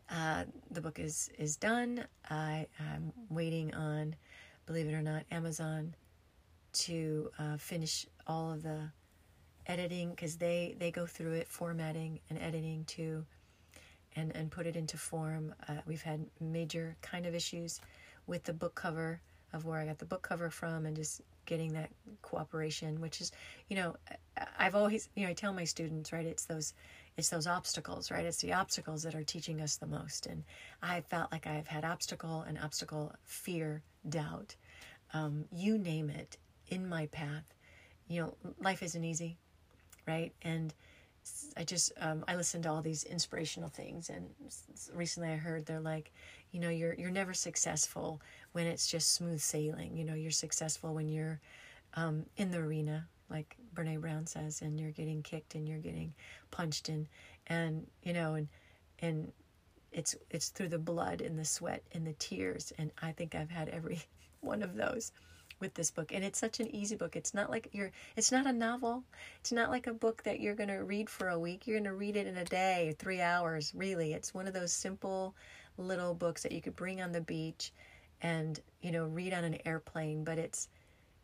[0.09, 2.07] uh, the book is, is done.
[2.31, 4.17] I, I'm waiting on,
[4.65, 5.95] believe it or not, Amazon
[6.73, 8.89] to uh, finish all of the
[9.67, 13.27] editing because they, they go through it, formatting and editing too,
[14.17, 15.55] and, and put it into form.
[15.69, 17.79] Uh, we've had major kind of issues
[18.27, 19.21] with the book cover
[19.53, 21.91] of where I got the book cover from and just getting that
[22.23, 23.33] cooperation, which is,
[23.69, 23.97] you know,
[24.59, 26.73] I've always, you know, I tell my students, right, it's those,
[27.17, 28.25] it's those obstacles, right?
[28.25, 30.27] It's the obstacles that are teaching us the most.
[30.27, 30.45] And
[30.83, 34.57] I felt like I've had obstacle and obstacle, fear, doubt,
[35.13, 37.45] um, you name it in my path.
[38.09, 39.37] You know, life isn't easy,
[40.07, 40.33] right?
[40.43, 40.73] And
[41.57, 44.31] I just um, I listened to all these inspirational things, and
[44.95, 46.13] recently I heard they're like,
[46.51, 48.21] you know, you're you're never successful
[48.53, 49.97] when it's just smooth sailing.
[49.97, 51.41] You know, you're successful when you're
[51.95, 56.15] um, in the arena, like Brene Brown says, and you're getting kicked and you're getting
[56.51, 57.07] punched and
[57.47, 58.49] and you know and
[59.01, 59.33] and
[59.93, 63.51] it's it's through the blood and the sweat and the tears, and I think I've
[63.51, 64.01] had every
[64.41, 65.13] one of those
[65.63, 67.17] with this book and it's such an easy book.
[67.17, 69.05] It's not like you're it's not a novel.
[69.41, 71.67] It's not like a book that you're going to read for a week.
[71.67, 74.13] You're going to read it in a day three hours really.
[74.13, 75.35] It's one of those simple
[75.79, 77.73] little books that you could bring on the beach
[78.21, 80.69] and you know read on an airplane but it's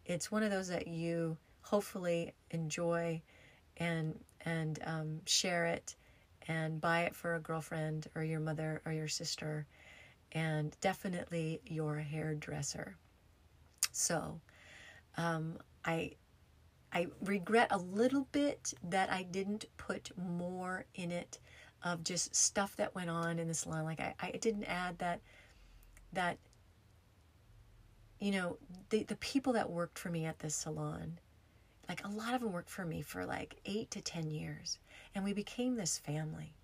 [0.07, 3.21] it's one of those that you hopefully enjoy
[3.77, 5.95] and and um, share it
[6.49, 9.67] and buy it for a girlfriend or your mother or your sister
[10.33, 12.97] and definitely your hairdresser
[13.99, 14.41] so
[15.17, 16.13] um, I
[16.93, 21.39] I regret a little bit that I didn't put more in it
[21.83, 23.85] of just stuff that went on in the salon.
[23.85, 25.21] Like I, I didn't add that
[26.13, 26.39] that
[28.21, 28.57] you know
[28.91, 31.19] the the people that worked for me at this salon
[31.89, 34.79] like a lot of them worked for me for like eight to ten years
[35.15, 36.55] and we became this family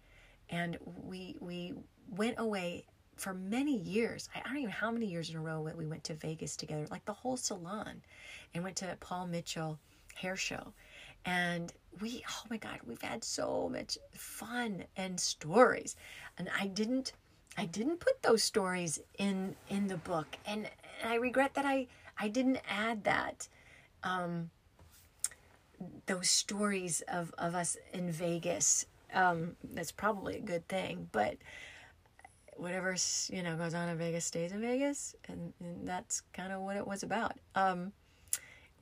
[0.51, 1.75] and we we
[2.11, 2.85] went away
[3.17, 6.05] for many years, I don't even know how many years in a row we went
[6.05, 8.03] to Vegas together, like the whole salon,
[8.53, 9.79] and went to Paul Mitchell
[10.15, 10.73] hair show.
[11.25, 15.97] And we, oh my God, we've had so much fun and stories.
[16.39, 17.13] And I didn't,
[17.57, 20.69] I didn't put those stories in in the book, and,
[21.03, 21.87] and I regret that I
[22.19, 23.49] I didn't add that.
[24.03, 24.51] Um,
[26.07, 28.87] those stories of, of us in Vegas.
[29.13, 31.37] Um, that's probably a good thing, but
[32.57, 32.97] whatever
[33.31, 36.77] you know goes on in Vegas stays in Vegas, and, and that's kind of what
[36.77, 37.39] it was about.
[37.55, 37.93] Um,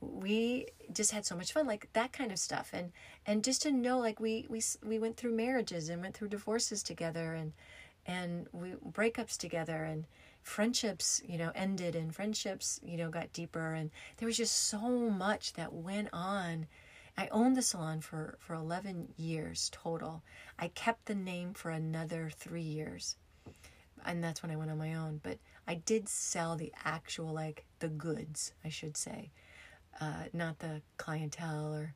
[0.01, 2.91] we just had so much fun, like that kind of stuff, and
[3.25, 6.83] and just to know, like we we we went through marriages and went through divorces
[6.83, 7.53] together, and
[8.05, 10.05] and we breakups together, and
[10.41, 14.89] friendships you know ended, and friendships you know got deeper, and there was just so
[15.09, 16.67] much that went on.
[17.15, 20.23] I owned the salon for, for 11 years total.
[20.57, 23.17] I kept the name for another three years
[24.05, 25.19] and that's when I went on my own.
[25.23, 25.37] But
[25.67, 29.31] I did sell the actual, like the goods, I should say,
[29.99, 31.93] uh, not the clientele or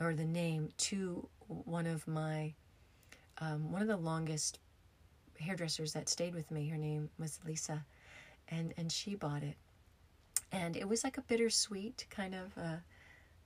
[0.00, 2.54] or the name to one of my
[3.38, 4.58] um, one of the longest
[5.38, 6.68] hairdressers that stayed with me.
[6.68, 7.84] Her name was Lisa,
[8.48, 9.56] and and she bought it,
[10.52, 12.56] and it was like a bittersweet kind of.
[12.56, 12.76] Uh,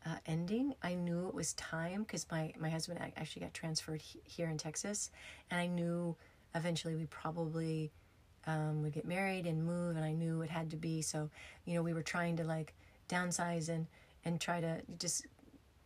[0.07, 0.74] uh, ending.
[0.82, 4.57] I knew it was time because my, my husband actually got transferred he- here in
[4.57, 5.11] Texas,
[5.51, 6.16] and I knew
[6.55, 7.90] eventually we probably
[8.46, 11.03] um, would get married and move, and I knew it had to be.
[11.03, 11.30] So,
[11.64, 12.74] you know, we were trying to like
[13.09, 13.86] downsize and
[14.24, 15.26] and try to just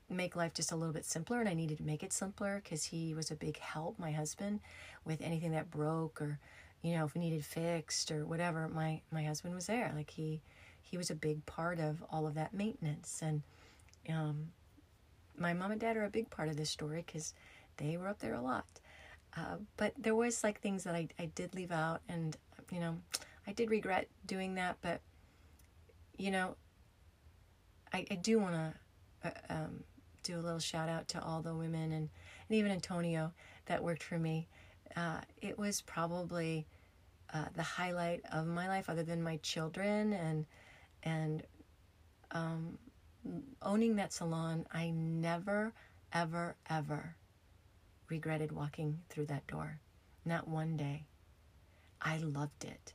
[0.08, 2.84] make life just a little bit simpler and I needed to make it simpler because
[2.84, 4.60] he was a big help my husband
[5.04, 6.38] with anything that broke or
[6.82, 9.92] you know if we needed fixed or whatever my my husband was there.
[9.94, 10.40] Like he
[10.82, 13.20] he was a big part of all of that maintenance.
[13.22, 13.42] And
[14.08, 14.48] um
[15.38, 17.32] my mom and dad are a big part of this story because
[17.78, 18.66] they were up there a lot
[19.36, 22.36] uh, but there was like things that I, I did leave out and
[22.70, 22.98] you know
[23.46, 25.00] I did regret doing that but
[26.16, 26.56] you know
[27.92, 29.84] I, I do want to uh, um,
[30.22, 32.08] do a little shout out to all the women and,
[32.48, 33.32] and even Antonio
[33.66, 34.48] that worked for me.
[34.96, 36.66] Uh, it was probably
[37.32, 40.46] uh, the highlight of my life, other than my children and
[41.02, 41.42] and
[42.32, 42.78] um,
[43.62, 44.66] owning that salon.
[44.72, 45.72] I never,
[46.12, 47.16] ever, ever
[48.12, 49.80] regretted walking through that door.
[50.26, 51.06] Not one day.
[52.02, 52.92] I loved it.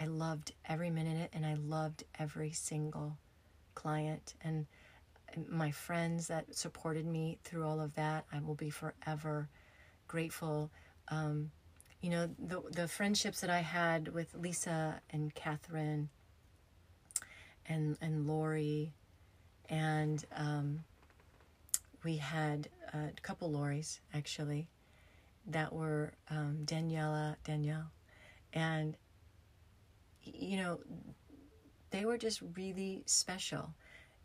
[0.00, 3.18] I loved every minute of it, and I loved every single
[3.74, 4.66] client and
[5.48, 8.24] my friends that supported me through all of that.
[8.32, 9.50] I will be forever
[10.08, 10.70] grateful.
[11.08, 11.50] Um,
[12.00, 16.08] you know, the, the friendships that I had with Lisa and Catherine
[17.66, 18.94] and, and Lori,
[19.68, 20.80] and um,
[22.04, 24.68] we had a couple Loris actually
[25.46, 27.90] that were um, Daniela, Danielle,
[28.52, 28.96] and
[30.22, 30.80] you know,
[31.90, 33.74] they were just really special.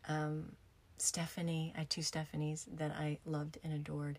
[0.08, 0.52] Um,
[0.98, 4.18] Stephanie, I had two Stephanies that I loved and adored.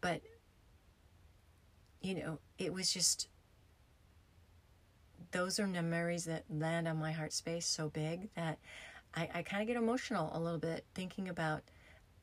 [0.00, 0.20] But,
[2.00, 3.28] you know, it was just,
[5.30, 8.58] those are memories that land on my heart space so big that
[9.14, 11.62] I, I kind of get emotional a little bit thinking about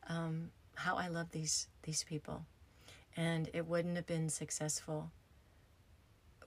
[0.10, 2.46] um, how I love these these people,
[3.16, 5.12] and it wouldn't have been successful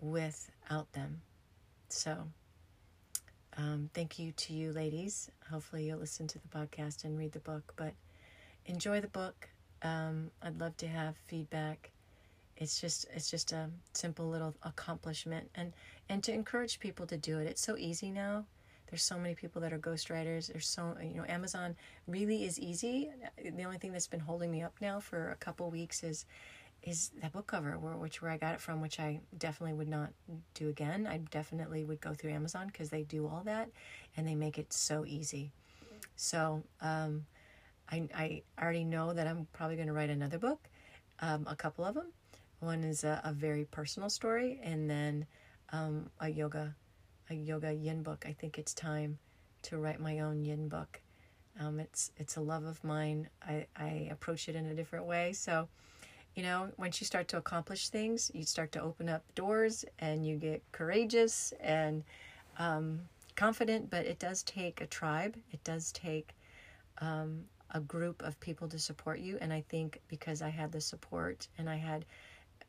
[0.01, 1.23] without them.
[1.89, 2.27] So
[3.57, 5.31] um, thank you to you, ladies.
[5.51, 7.73] Hopefully, you'll listen to the podcast and read the book.
[7.77, 7.95] But
[8.67, 9.49] enjoy the book.
[9.83, 11.91] Um, I'd love to have feedback.
[12.57, 15.73] It's just it's just a simple little accomplishment, and
[16.09, 17.47] and to encourage people to do it.
[17.47, 18.45] It's so easy now.
[18.93, 20.53] There's so many people that are ghostwriters.
[20.53, 21.75] There's so you know Amazon
[22.07, 23.09] really is easy.
[23.43, 26.27] The only thing that's been holding me up now for a couple weeks is
[26.83, 29.89] is that book cover, where, which where I got it from, which I definitely would
[29.89, 30.11] not
[30.53, 31.07] do again.
[31.07, 33.71] I definitely would go through Amazon because they do all that,
[34.15, 35.53] and they make it so easy.
[36.17, 37.25] So um,
[37.91, 40.69] I I already know that I'm probably going to write another book,
[41.21, 42.13] um, a couple of them.
[42.61, 45.27] One is a, a very personal story, and then
[45.73, 46.75] um, a yoga,
[47.33, 48.25] a yoga yin book.
[48.29, 49.19] I think it's time
[49.63, 51.01] to write my own yin book.
[51.59, 53.29] Um, it's it's a love of mine.
[53.43, 55.33] I I approach it in a different way.
[55.33, 55.69] So
[56.35, 60.27] you know, once you start to accomplish things, you start to open up doors and
[60.27, 62.05] you get courageous and
[62.59, 63.01] um,
[63.37, 63.91] confident.
[63.91, 66.35] But it does take a tribe, it does take
[67.01, 69.39] um, a group of people to support you.
[69.41, 72.05] And I think because I had the support and I had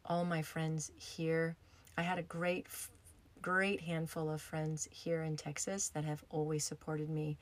[0.06, 1.56] all my friends here,
[1.98, 2.68] I had a great,
[3.44, 7.38] great handful of friends here in Texas that have always supported me.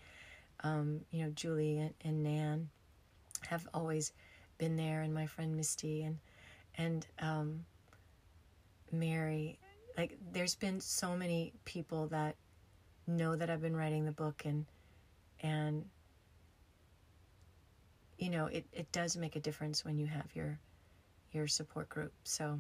[0.64, 2.70] Um, you know, Julie and, and Nan
[3.48, 4.12] have always
[4.58, 6.18] been there and my friend Misty and
[6.78, 7.66] and um,
[8.92, 9.60] Mary.
[9.98, 12.36] Like there's been so many people that
[13.08, 14.66] know that I've been writing the book and
[15.42, 15.86] and
[18.18, 20.60] you know it, it does make a difference when you have your
[21.32, 22.12] your support group.
[22.24, 22.60] So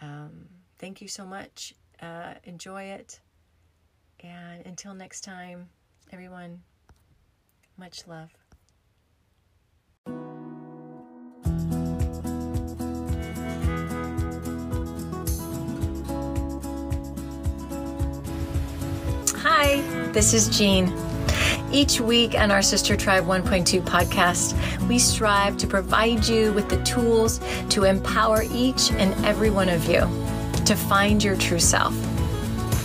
[0.00, 0.46] um,
[0.84, 1.72] thank you so much.
[2.02, 3.18] Uh, enjoy it.
[4.20, 5.70] And until next time,
[6.12, 6.60] everyone,
[7.78, 8.30] much love.
[19.38, 19.80] Hi,
[20.12, 20.92] this is Jean.
[21.72, 24.52] Each week on our Sister Tribe 1.2 podcast,
[24.86, 29.86] we strive to provide you with the tools to empower each and every one of
[29.86, 30.23] you
[30.66, 31.94] to find your true self.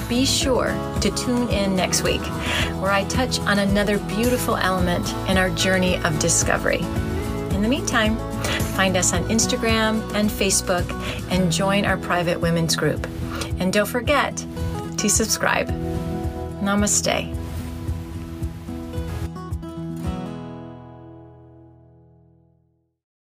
[0.09, 2.21] Be sure to tune in next week,
[2.81, 6.79] where I touch on another beautiful element in our journey of discovery.
[7.51, 8.17] In the meantime,
[8.75, 10.89] find us on Instagram and Facebook
[11.31, 13.07] and join our private women's group.
[13.59, 14.35] And don't forget
[14.97, 15.67] to subscribe.
[16.61, 17.38] Namaste.